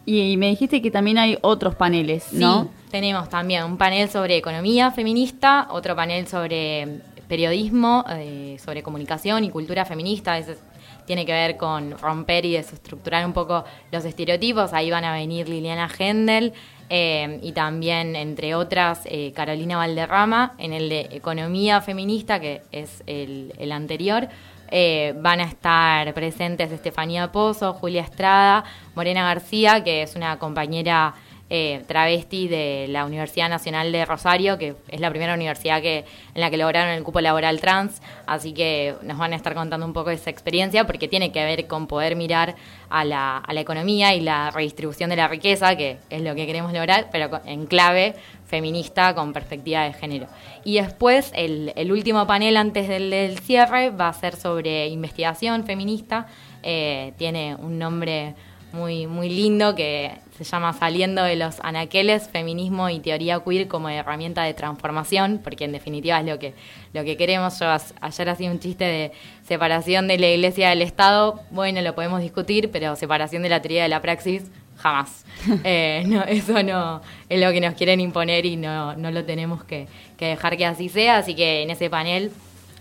[0.05, 2.63] Y me dijiste que también hay otros paneles, ¿no?
[2.63, 9.43] Sí, tenemos también un panel sobre economía feminista, otro panel sobre periodismo, eh, sobre comunicación
[9.43, 10.38] y cultura feminista.
[10.38, 10.55] Ese
[11.05, 14.71] tiene que ver con romper y desestructurar un poco los estereotipos.
[14.71, 16.53] Ahí van a venir Liliana Gendel
[16.89, 23.03] eh, y también, entre otras, eh, Carolina Valderrama en el de economía feminista, que es
[23.08, 24.29] el, anterior.
[24.71, 28.63] Van a estar presentes Estefanía Pozo, Julia Estrada,
[28.95, 31.13] Morena García, que es una compañera
[31.49, 36.41] eh, travesti de la Universidad Nacional de Rosario, que es la primera universidad que, en
[36.41, 39.93] la que lograron el cupo laboral trans, así que nos van a estar contando un
[39.93, 42.55] poco de esa experiencia, porque tiene que ver con poder mirar
[42.89, 46.47] a la, a la economía y la redistribución de la riqueza, que es lo que
[46.47, 48.15] queremos lograr, pero en clave
[48.47, 50.27] feminista con perspectiva de género.
[50.63, 56.27] Y después el, último panel antes del, del cierre va a ser sobre investigación feminista,
[56.63, 58.34] eh, tiene un nombre
[58.75, 63.89] muy, muy lindo que se llama Saliendo de los Anaqueles, Feminismo y Teoría Queer como
[63.89, 66.53] herramienta de transformación, porque en definitiva es lo que,
[66.93, 67.57] lo que queremos.
[67.59, 67.67] Yo
[68.01, 69.11] ayer hacía un chiste de
[69.47, 73.83] separación de la iglesia del Estado, bueno, lo podemos discutir, pero separación de la teoría
[73.83, 74.43] de la praxis,
[74.77, 75.25] jamás.
[75.63, 79.63] Eh, no, eso no es lo que nos quieren imponer y no, no lo tenemos
[79.63, 82.31] que, que dejar que así sea, así que en ese panel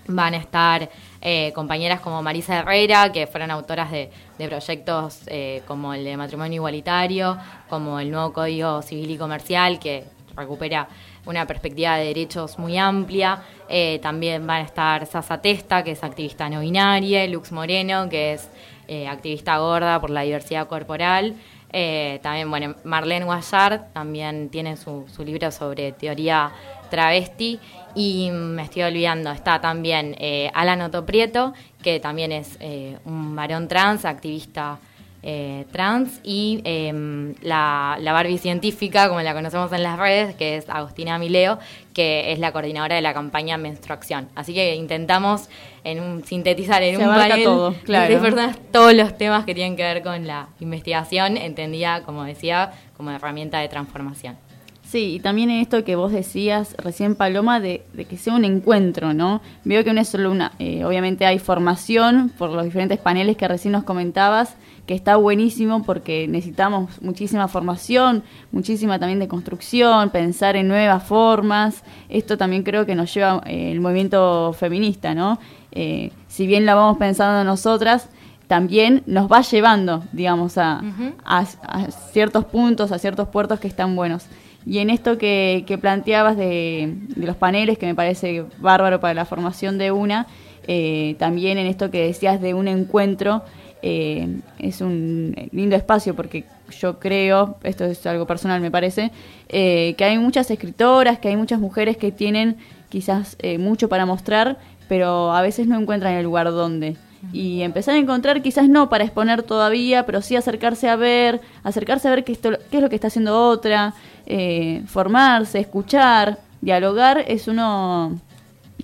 [0.06, 0.90] van a estar
[1.26, 6.56] eh, compañeras como Marisa Herrera, que fueron autoras de, proyectos eh, como el de matrimonio
[6.56, 7.38] igualitario,
[7.70, 10.04] como el nuevo Código Civil y Comercial, que
[10.36, 10.86] recupera
[11.24, 13.42] una perspectiva de derechos muy amplia.
[13.70, 18.34] Eh, también van a estar Sasa Testa, que es activista no binaria, Lux Moreno, que
[18.34, 18.50] es
[19.08, 21.36] activista gorda por la diversidad corporal.
[22.20, 26.52] también, bueno, Marlene Guayar también tiene su, su libro sobre teoría
[26.90, 27.58] travesti
[27.94, 33.68] y me estoy olvidando, está también eh, Alan Otoprieto, que también es eh, un varón
[33.68, 34.78] trans, activista
[35.22, 40.56] eh, trans, y em, la, la, Barbie científica, como la conocemos en las redes, que
[40.56, 41.58] es Agustina Mileo,
[41.94, 44.28] que es la coordinadora de la campaña Menstruación.
[44.34, 45.48] Así que intentamos
[45.82, 48.20] en un, sintetizar en un panel todo, claro.
[48.70, 53.60] todos los temas que tienen que ver con la investigación, entendida, como decía, como herramienta
[53.60, 54.36] de transformación.
[54.86, 59.12] Sí, y también en esto que vos decías recién, Paloma, de, que sea un encuentro,
[59.12, 59.40] ¿no?
[59.64, 63.48] Veo que no es solo una, eh, obviamente hay formación por los diferentes paneles que
[63.48, 70.54] recién nos comentabas, que está buenísimo porque necesitamos muchísima formación, muchísima también de construcción, pensar
[70.54, 71.82] en nuevas formas.
[72.10, 75.40] Esto también creo que nos lleva eh, el movimiento feminista, ¿no?
[75.72, 78.10] Eh, si bien la vamos pensando nosotras,
[78.46, 80.82] también nos va llevando, digamos, a,
[81.24, 81.46] a
[82.12, 84.26] ciertos puntos, a ciertos puertos que están buenos.
[84.66, 89.78] Y en esto que, planteabas de, los paneles, que me parece bárbaro para la formación
[89.78, 90.26] de una,
[90.66, 93.42] eh, también en esto que decías de un encuentro,
[93.82, 96.44] eh, es un lindo espacio porque
[96.80, 99.10] yo creo, esto es algo personal me parece,
[99.50, 102.56] eh, que hay muchas escritoras, que hay muchas mujeres que tienen
[102.88, 106.96] quizás mucho para mostrar, pero a veces no encuentran el lugar donde.
[107.32, 112.08] Y empezar a encontrar, quizás no para exponer todavía, pero sí acercarse a ver, acercarse
[112.08, 113.94] a ver qué, esto, qué es lo que está haciendo otra,
[114.26, 118.18] eh, formarse, escuchar, dialogar, es uno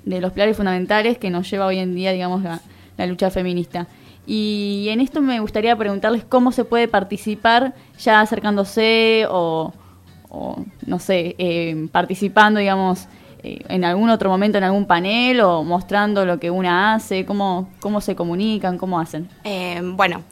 [0.04, 2.60] de los pilares fundamentales que nos lleva hoy en día, digamos, la,
[3.06, 3.86] lucha feminista.
[4.26, 9.72] Y en esto me gustaría preguntarles cómo se puede participar ya acercándose o,
[10.86, 13.08] no sé, eh, participando, digamos,
[13.42, 17.70] eh, en algún otro momento en algún panel o mostrando lo que una hace, cómo,
[17.80, 19.30] cómo se comunican, cómo hacen.
[19.96, 20.22] bueno,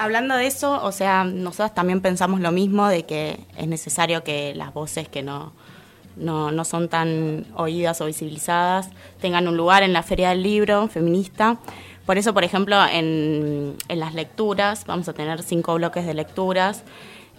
[0.00, 4.54] Hablando de eso, o sea, nosotros también pensamos lo mismo, de que es necesario que
[4.54, 5.52] las voces que no,
[6.14, 11.56] no, son tan oídas o visibilizadas tengan un lugar en la Feria del Libro feminista.
[12.06, 16.84] Por eso, por ejemplo, en, en las lecturas, vamos a tener cinco bloques de lecturas.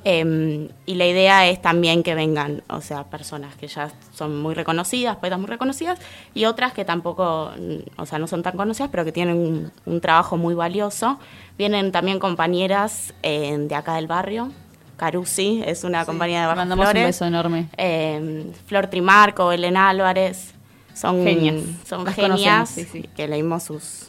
[0.05, 4.53] Em, y la idea es también que vengan, o sea, personas que ya son muy
[4.53, 5.99] reconocidas, poetas muy reconocidas,
[6.33, 7.51] y otras que tampoco,
[7.97, 11.19] o sea, no son tan conocidas, pero que tienen un, un trabajo muy valioso
[11.59, 14.49] Vienen también compañeras eh, de acá del barrio.
[14.95, 17.67] Carusi es una compañía de Bajo Mandamos un beso enorme.
[17.75, 20.53] Eh, Flor Trimarco, Elena Álvarez.
[20.93, 21.61] Son genias.
[21.85, 22.79] Son genias
[23.13, 24.07] que leímos sus,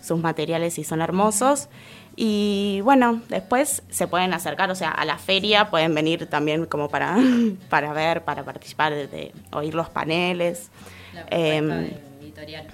[0.00, 1.68] sus materiales y son hermosos.
[2.16, 6.88] Y bueno, después se pueden acercar, o sea, a la feria pueden venir también como
[6.88, 7.18] para,
[7.68, 10.70] para ver, para participar, de, oír los paneles.
[11.14, 12.66] La eh, editorial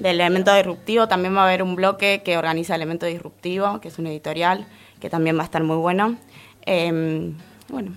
[0.00, 1.08] del elemento disruptivo.
[1.08, 4.66] También va a haber un bloque que organiza Elemento Disruptivo, que es una editorial,
[5.00, 6.16] que también va a estar muy bueno.
[6.64, 7.34] Em,
[7.68, 7.92] bueno.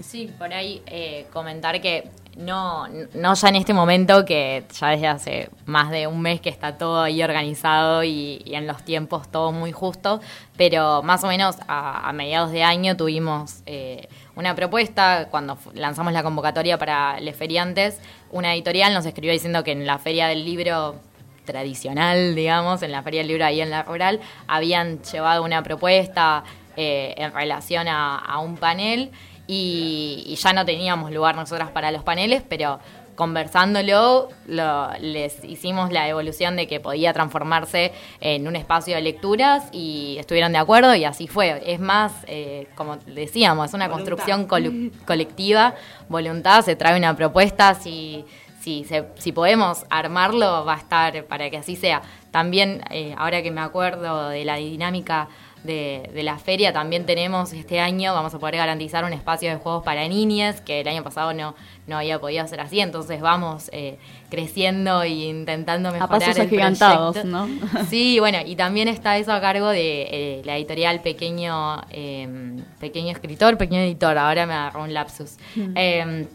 [0.00, 5.06] Sí, por ahí eh, comentar que no, no ya en este momento, que ya desde
[5.06, 9.52] hace más de un mes que está todo ahí organizado y, en los tiempos todo
[9.52, 10.20] muy justo,
[10.56, 16.22] pero más o menos a, mediados de año tuvimos eh, una propuesta, cuando lanzamos la
[16.22, 20.96] convocatoria para Les Feriantes, una editorial nos escribió diciendo que en la feria del libro
[21.44, 26.44] tradicional, digamos, en la Feria del Libro ahí en la Rural, habían llevado una propuesta
[26.76, 29.10] eh, en relación a, un panel
[29.54, 32.80] y, ya no teníamos lugar nosotras para los paneles, pero
[33.14, 40.16] conversándolo les hicimos la evolución de que podía transformarse en un espacio de lecturas y
[40.18, 41.62] estuvieron de acuerdo y así fue.
[41.66, 45.74] Es más, eh, como decíamos, es una construcción colectiva,
[46.08, 48.24] voluntad, se trae una propuesta, si
[48.62, 52.00] si, si podemos armarlo, va a estar para que así sea.
[52.30, 55.28] También, eh, ahora que me acuerdo de la dinámica
[55.64, 59.56] de, de la feria también tenemos este año, vamos a poder garantizar un espacio de
[59.56, 61.54] juegos para niñas, que el año pasado no,
[61.86, 63.98] no había podido ser así, entonces vamos eh,
[64.30, 67.46] creciendo e intentando mejorar A pasos el agigantados, proyecto.
[67.46, 67.48] ¿no?
[67.88, 73.12] Sí, bueno, y también está eso a cargo de eh, la editorial Pequeño, eh, Pequeño
[73.12, 75.36] Escritor, Pequeño Editor, ahora me agarró un lapsus.
[75.74, 76.26] Eh,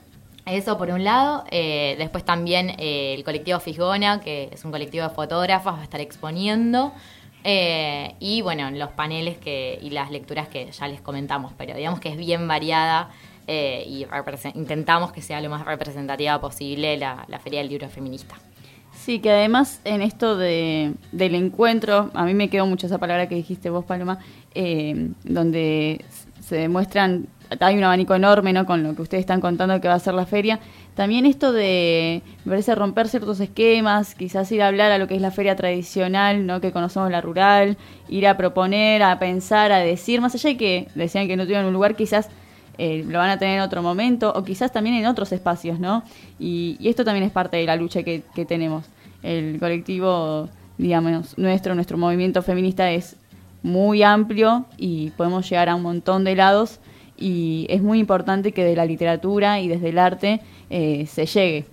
[0.47, 5.03] eso por un lado, eh, después también eh, el colectivo Fisgona, que es un colectivo
[5.05, 6.93] de fotógrafos, va a estar exponiendo.
[7.49, 12.01] Eh, y bueno, los paneles que, y las lecturas que ya les comentamos, pero digamos
[12.01, 13.09] que es bien variada
[13.47, 14.05] eh, y
[14.53, 18.35] intentamos que sea lo más representativa posible la, la Feria del Libro Feminista.
[18.91, 23.29] Sí, que además en esto de, del encuentro, a mí me quedó mucho esa palabra
[23.29, 24.19] que dijiste vos, Paloma,
[24.53, 26.03] eh, donde
[26.41, 27.27] se demuestran,
[27.59, 28.65] hay un abanico enorme ¿no?
[28.65, 30.59] con lo que ustedes están contando que va a ser la feria.
[30.95, 35.15] También esto de, me parece, romper ciertos esquemas, quizás ir a hablar a lo que
[35.15, 36.61] es la feria tradicional, ¿no?
[36.61, 37.77] que conocemos la rural,
[38.09, 41.65] ir a proponer, a pensar, a decir, más allá de que decían que no tuvieron
[41.65, 42.29] un lugar, quizás
[42.77, 46.03] eh, lo van a tener en otro momento o quizás también en otros espacios, ¿no?
[46.39, 48.85] Y, y esto también es parte de la lucha que, que tenemos.
[49.23, 53.15] El colectivo, digamos, nuestro, nuestro movimiento feminista es
[53.63, 56.79] muy amplio y podemos llegar a un montón de lados
[57.17, 61.65] y es muy importante que de la literatura y desde el arte eh, se llegue.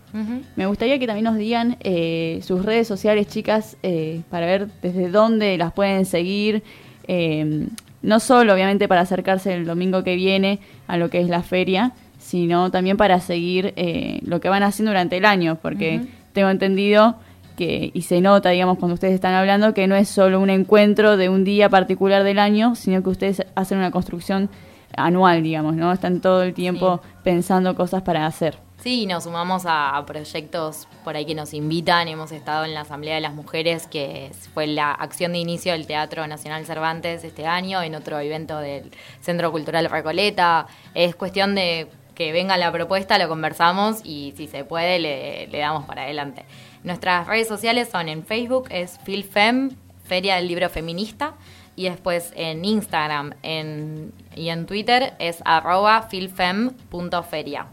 [0.56, 5.08] Me gustaría que también nos digan eh, sus redes sociales, chicas, eh, para ver desde
[5.08, 6.62] dónde las pueden seguir.
[7.08, 7.66] eh,
[8.02, 11.92] no solo, obviamente, para acercarse el domingo que viene a lo que es la feria,
[12.18, 16.02] sino también para seguir eh, lo que van haciendo durante el año, porque
[16.34, 17.16] tengo entendido
[17.56, 21.16] que, y se nota, digamos, cuando ustedes están hablando, que no es solo un encuentro
[21.16, 24.50] de un día particular del año, sino que ustedes hacen una construcción
[24.96, 25.92] anual, digamos, ¿no?
[25.92, 28.58] Están todo el tiempo pensando cosas para hacer.
[28.78, 32.06] Sí, nos sumamos a, a proyectos por ahí que nos invitan.
[32.06, 35.86] Hemos estado en la Asamblea de las Mujeres, que fue la acción de inicio del
[35.86, 38.90] Teatro Nacional Cervantes este año, en otro evento del
[39.22, 40.66] Centro Cultural Recoleta.
[40.94, 45.58] Es cuestión de que venga la propuesta, lo conversamos y si se puede le, le
[45.58, 46.44] damos para adelante.
[46.82, 49.70] Nuestras redes sociales son en Facebook, es FilFem,
[50.04, 51.34] Feria del Libro Feminista,
[51.76, 57.66] y después en Instagram en- y en Twitter es arroba filfem.feria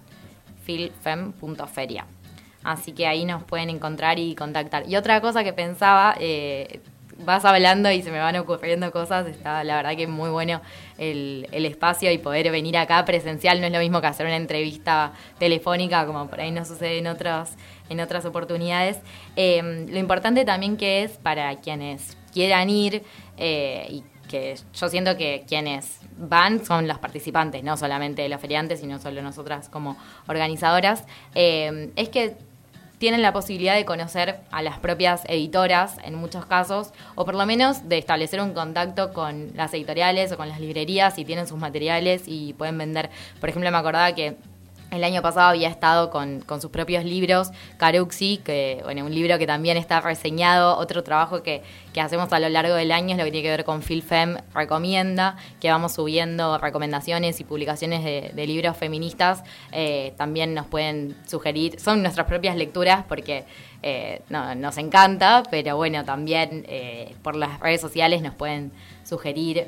[0.65, 2.05] filfem.feria.
[2.63, 4.87] Así que ahí nos pueden encontrar y contactar.
[4.87, 6.79] Y otra cosa que pensaba, eh,
[7.25, 10.61] vas hablando y se me van ocurriendo cosas, está la verdad que muy bueno
[10.97, 14.35] el, el espacio y poder venir acá presencial no es lo mismo que hacer una
[14.37, 17.55] entrevista telefónica como por ahí no sucede en otras,
[17.89, 18.99] en otras oportunidades.
[19.35, 23.03] Eh, lo importante también que es para quienes quieran ir
[23.41, 28.79] eh, y que yo siento que quienes van son los participantes, no solamente los feriantes,
[28.79, 32.37] sino solo nosotras como organizadoras, eh, es que
[32.99, 37.47] tienen la posibilidad de conocer a las propias editoras en muchos casos, o por lo
[37.47, 41.57] menos de establecer un contacto con las editoriales o con las librerías si tienen sus
[41.57, 43.09] materiales y pueden vender.
[43.39, 44.37] Por ejemplo, me acordaba que
[44.91, 49.47] el año pasado había estado con, sus propios libros, Caruxi, que bueno, un libro que
[49.47, 51.63] también está reseñado, otro trabajo que,
[51.93, 54.37] que hacemos a lo largo del año es lo que tiene que ver con Filfem
[54.53, 61.79] Recomienda, que vamos subiendo recomendaciones y publicaciones de, libros feministas, eh, también nos pueden sugerir,
[61.79, 63.45] son nuestras propias lecturas porque
[63.83, 68.73] eh, no, nos encanta, pero bueno, también eh, por las redes sociales nos pueden
[69.05, 69.67] sugerir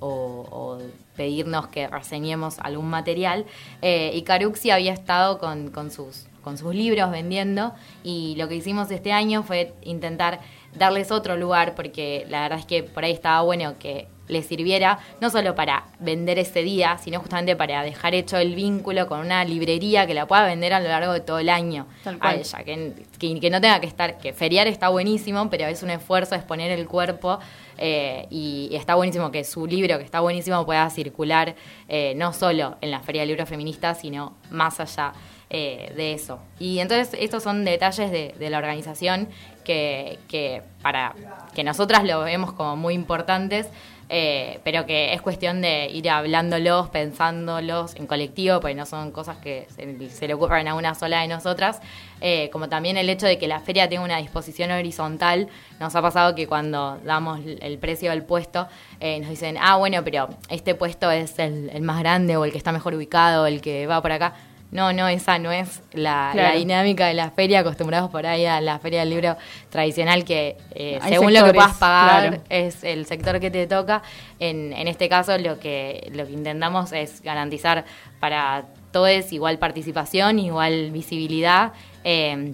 [0.00, 0.78] o
[1.20, 3.44] pedirnos que reseñemos algún material.
[3.82, 8.54] Eh, y Caruxi había estado con, con sus, con sus libros vendiendo y lo que
[8.54, 10.40] hicimos este año fue intentar
[10.78, 14.98] darles otro lugar porque la verdad es que por ahí estaba bueno que les sirviera
[15.20, 19.44] no solo para vender ese día, sino justamente para dejar hecho el vínculo con una
[19.44, 22.64] librería que la pueda vender a lo largo de todo el año Tal a ella,
[22.64, 26.34] que, que- que no tenga que estar, que feriar está buenísimo, pero es un esfuerzo
[26.34, 27.38] exponer el cuerpo
[27.78, 31.54] eh, y, y está buenísimo que su libro, que está buenísimo, pueda circular
[31.88, 35.12] eh, no solo en la Feria del Libro Feminista, sino más allá
[35.52, 36.38] eh, de eso.
[36.58, 39.28] Y entonces estos son detalles de, de la organización
[39.64, 41.14] que, que para
[41.54, 43.66] que nosotras lo vemos como muy importantes,
[44.12, 49.36] eh, pero que es cuestión de ir hablándolos, pensándolos en colectivo, porque no son cosas
[49.36, 51.80] que se, le ocurran a una sola de nosotras,
[52.20, 55.48] eh, como también el hecho de que la feria tenga una disposición horizontal,
[55.78, 58.66] nos ha pasado que cuando damos el precio del puesto,
[58.98, 62.50] eh, nos dicen, ah, bueno, pero este puesto es el, el más grande o el
[62.50, 64.34] que está mejor ubicado, el que va por acá.
[64.70, 66.48] No, no, esa no es la, Claro.
[66.50, 69.36] la dinámica de la feria, acostumbrados por ahí a la feria del libro
[69.68, 72.42] tradicional que eh, según lo que puedas pagar claro.
[72.48, 74.02] es el sector que te toca.
[74.38, 77.84] En, en este caso lo que, lo que intentamos es garantizar
[78.20, 81.72] para todos igual participación, igual visibilidad,
[82.04, 82.52] eh,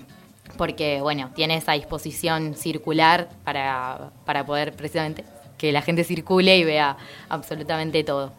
[0.56, 5.24] porque bueno, tiene esa disposición circular para, para poder precisamente
[5.58, 6.96] que la gente circule y vea
[7.28, 8.32] absolutamente todo.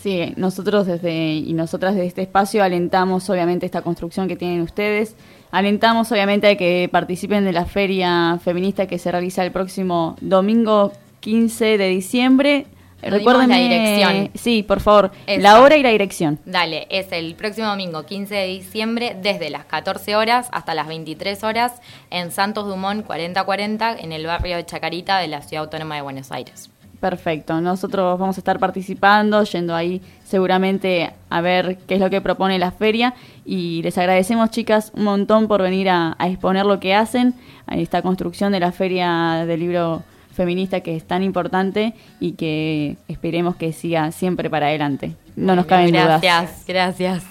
[0.00, 5.16] Sí, nosotros desde y nosotras desde este espacio alentamos obviamente esta construcción que tienen ustedes.
[5.50, 10.92] Alentamos obviamente a que participen de la feria feminista que se realiza el próximo domingo
[11.20, 12.66] 15 de diciembre.
[13.02, 14.30] Dimos la dirección.
[14.34, 15.40] Sí, por favor, Eso.
[15.40, 16.38] la hora y la dirección.
[16.44, 21.42] Dale, es el próximo domingo 15 de diciembre desde las 14 horas hasta las 23
[21.42, 21.80] horas
[22.10, 26.30] en Santos Dumont 4040 en el barrio de Chacarita de la Ciudad Autónoma de Buenos
[26.30, 26.70] Aires.
[27.00, 32.20] Perfecto, nosotros vamos a estar participando, yendo ahí seguramente a ver qué es lo que
[32.20, 36.80] propone la feria y les agradecemos chicas un montón por venir a, a exponer lo
[36.80, 37.34] que hacen,
[37.66, 40.02] a esta construcción de la feria del libro
[40.38, 45.12] feminista que es tan importante y que esperemos que siga siempre para adelante.
[45.36, 46.20] No nos caben dudas.
[46.20, 47.24] Gracias, gracias.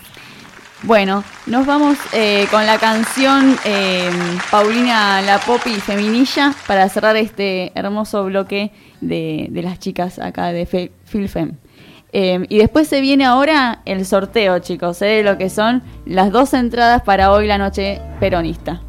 [0.83, 4.11] Bueno, nos vamos eh, con la canción eh,
[4.51, 10.91] Paulina La Popi Feminilla para cerrar este hermoso bloque de, las chicas acá de Fe-
[11.05, 11.53] Filfem.
[12.13, 15.05] Eh, y después se viene ahora el sorteo, chicos, ¿eh?
[15.07, 18.81] de lo que son las dos entradas para hoy la noche peronista.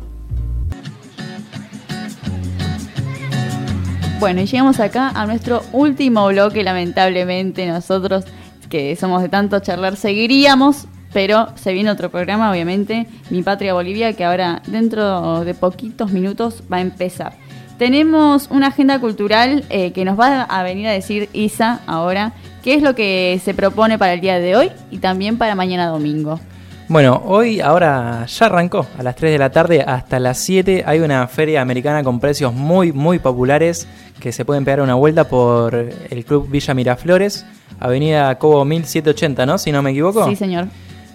[4.20, 8.24] Bueno, y llegamos acá a nuestro último bloque, lamentablemente nosotros
[8.68, 14.12] que somos de tanto charlar seguiríamos, pero se viene otro programa, obviamente, Mi Patria Bolivia,
[14.14, 17.32] que ahora dentro de poquitos minutos va a empezar.
[17.78, 22.32] Tenemos una agenda cultural eh, que nos va a venir a decir Isa ahora,
[22.64, 25.86] qué es lo que se propone para el día de hoy y también para mañana
[25.86, 26.40] domingo.
[26.88, 30.98] Bueno, hoy ahora ya arrancó, a las 3 de la tarde hasta las 7 hay
[30.98, 33.86] una feria americana con precios muy muy populares
[34.18, 37.46] que se pueden pegar una vuelta por el Club Villa Miraflores,
[37.78, 39.56] Avenida Cobo 1780, ¿no?
[39.56, 40.28] Si no me equivoco.
[40.28, 40.66] Sí, señor.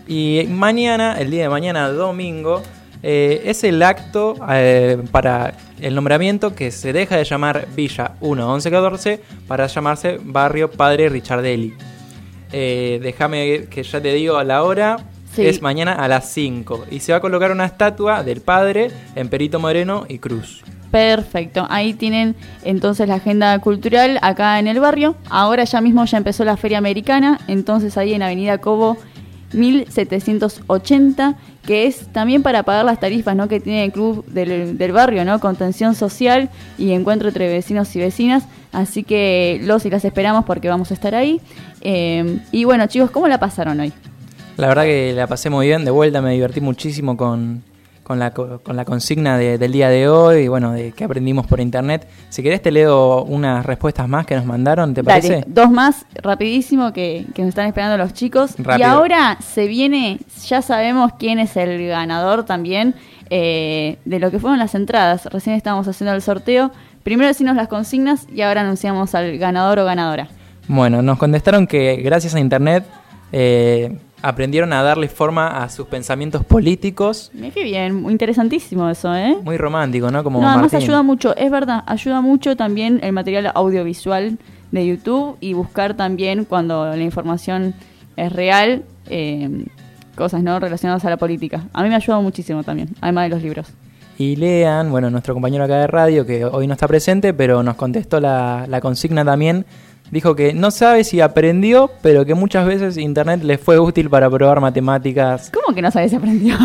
[0.07, 2.61] Y mañana, el día de mañana, domingo,
[3.05, 8.53] eh, es el acto eh, para el nombramiento que se deja de llamar Villa 1
[8.53, 11.73] 11 14 para llamarse Barrio Padre Richardelli.
[12.53, 14.97] Eh, Déjame que ya te digo la hora.
[15.35, 15.45] Sí.
[15.47, 19.29] Es mañana a las 5 y se va a colocar una estatua del padre en
[19.29, 20.63] Perito Moreno y Cruz.
[20.91, 25.15] Perfecto, ahí tienen entonces la agenda cultural acá en el barrio.
[25.27, 28.95] Ahora ya mismo ya empezó la feria americana, entonces ahí en Avenida Cobo
[29.53, 31.35] 1780,
[31.65, 33.47] que es también para pagar las tarifas ¿no?
[33.47, 35.39] que tiene el club del, del barrio, ¿no?
[35.39, 38.43] contención social y encuentro entre vecinos y vecinas.
[38.71, 41.39] Así que los y las esperamos porque vamos a estar ahí.
[41.81, 43.93] Eh, y bueno chicos, ¿cómo la pasaron hoy?
[44.57, 47.63] La verdad que la pasé muy bien, de vuelta me divertí muchísimo con,
[48.03, 51.03] con, la, co- con la consigna de- del día de hoy y bueno, de que
[51.05, 52.07] aprendimos por internet.
[52.29, 55.29] Si querés te leo unas respuestas más que nos mandaron, ¿te parece?
[55.29, 58.55] Dale, dos más rapidísimo que, que nos están esperando los chicos.
[58.59, 58.87] Y Rápido.
[58.89, 62.95] ahora se viene, ya sabemos quién es el ganador también
[63.29, 65.25] eh, de lo que fueron las entradas.
[65.27, 66.71] Recién estábamos haciendo el sorteo.
[67.03, 70.27] Primero decimos las consignas y ahora anunciamos al ganador o ganadora.
[70.67, 72.85] Bueno, nos contestaron que gracias a internet
[73.31, 77.29] eh, aprendieron a darle forma a sus pensamientos políticos.
[77.33, 79.37] Mira qué bien, interesantísimo eso, ¿eh?
[79.43, 80.23] Muy romántico, ¿no?
[80.23, 80.87] Como no, además Martín.
[80.87, 84.37] ayuda mucho, es verdad, ayuda mucho también el material audiovisual
[84.71, 87.75] de YouTube y buscar también cuando la información
[88.15, 89.65] es real, eh,
[90.15, 91.65] cosas no relacionadas a la política.
[91.73, 93.67] A mí me ha ayudado muchísimo también, además de los libros.
[94.17, 97.75] Y Lean, bueno, nuestro compañero acá de radio, que hoy no está presente, pero nos
[97.75, 99.65] contestó la, la consigna también.
[100.11, 104.29] Dijo que no sabe si aprendió, pero que muchas veces internet le fue útil para
[104.29, 105.49] probar matemáticas.
[105.51, 106.55] ¿Cómo que no sabes si aprendió?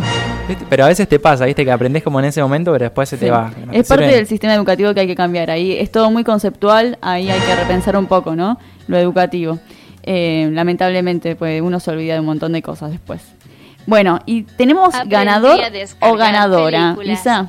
[0.68, 1.64] Pero a veces te pasa, ¿viste?
[1.64, 3.24] Que aprendes como en ese momento, pero después se Sí.
[3.24, 3.50] te va.
[3.66, 4.16] No te Es parte sirve.
[4.16, 5.50] del sistema educativo que hay que cambiar.
[5.50, 8.58] Ahí es todo muy conceptual, ahí hay que repensar un poco, ¿no?
[8.86, 9.58] Lo educativo.
[10.02, 13.22] Eh, lamentablemente, pues uno se olvida de un montón de cosas después.
[13.86, 15.58] Bueno, y tenemos Aprendí ganador
[16.00, 16.94] o ganadora.
[16.94, 17.20] películas.
[17.20, 17.48] Isa.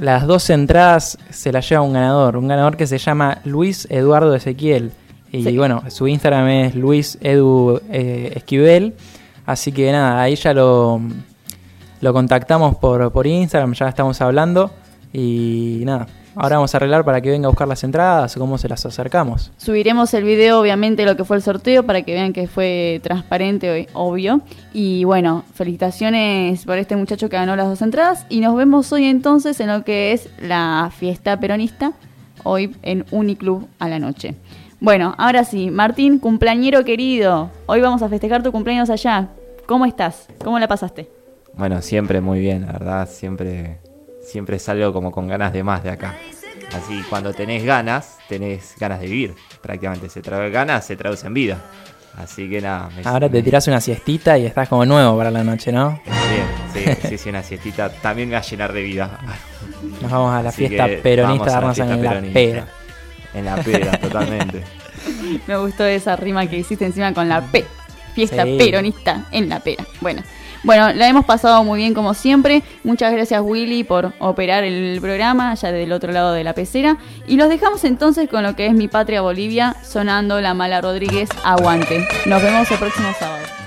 [0.00, 4.34] Las dos entradas se las lleva un ganador, un ganador que se llama Luis Eduardo
[4.34, 4.92] Ezequiel.
[5.32, 5.58] Y Sí.
[5.58, 8.94] bueno, su Instagram es Luis Edu eh, Esquivel.
[9.44, 11.00] Así que nada, ahí ya lo,
[12.00, 14.70] lo contactamos por, por Instagram, ya estamos hablando.
[15.12, 16.06] Y nada,
[16.38, 19.50] ahora vamos a arreglar para que venga a buscar las entradas cómo se las acercamos.
[19.56, 23.00] Subiremos el video, obviamente, de lo que fue el sorteo para que vean que fue
[23.02, 24.40] transparente, obvio.
[24.72, 28.26] Y bueno, felicitaciones por este muchacho que ganó las dos entradas.
[28.28, 31.92] Y nos vemos hoy entonces en lo que es la fiesta peronista,
[32.44, 34.34] hoy en Uniclub a la noche.
[34.80, 39.28] Bueno, ahora sí, Martín, cumpleañero querido, hoy vamos a festejar tu cumpleaños allá.
[39.66, 40.28] ¿Cómo estás?
[40.42, 41.10] ¿Cómo la pasaste?
[41.54, 43.80] Bueno, siempre muy bien, la verdad, siempre,
[44.28, 46.16] siempre salgo como con ganas de más de acá.
[46.76, 50.08] Así, cuando tenés ganas, tenés ganas de vivir, prácticamente.
[50.10, 51.58] Se traduce ganas, se traduce en vida.
[52.16, 52.90] Así que nada.
[52.94, 56.00] me- Ahora te tirás una siestita y estás como nuevo para la noche, ¿no?
[56.04, 59.18] Bien, sí, sí, sí, una siestita también me va a llenar de vida.
[60.02, 62.08] Nos vamos a la Así fiesta peronista a vamos a la darnos fiesta en la
[62.10, 62.34] peronista.
[62.34, 62.68] pera.
[63.34, 64.62] En la pera, totalmente.
[65.46, 67.64] Me gustó esa rima que hiciste encima con la P.
[68.14, 68.56] Fiesta Sí.
[68.58, 69.84] peronista en la pera.
[70.00, 70.22] Bueno.
[70.64, 72.62] Bueno, la hemos pasado muy bien como siempre.
[72.84, 76.98] Muchas gracias Willy por operar el programa allá del otro lado de la pecera.
[77.26, 81.28] Y los dejamos entonces con lo que es mi patria Bolivia, sonando la mala Rodríguez
[81.44, 82.06] Aguante.
[82.26, 83.57] Nos vemos el próximo sábado.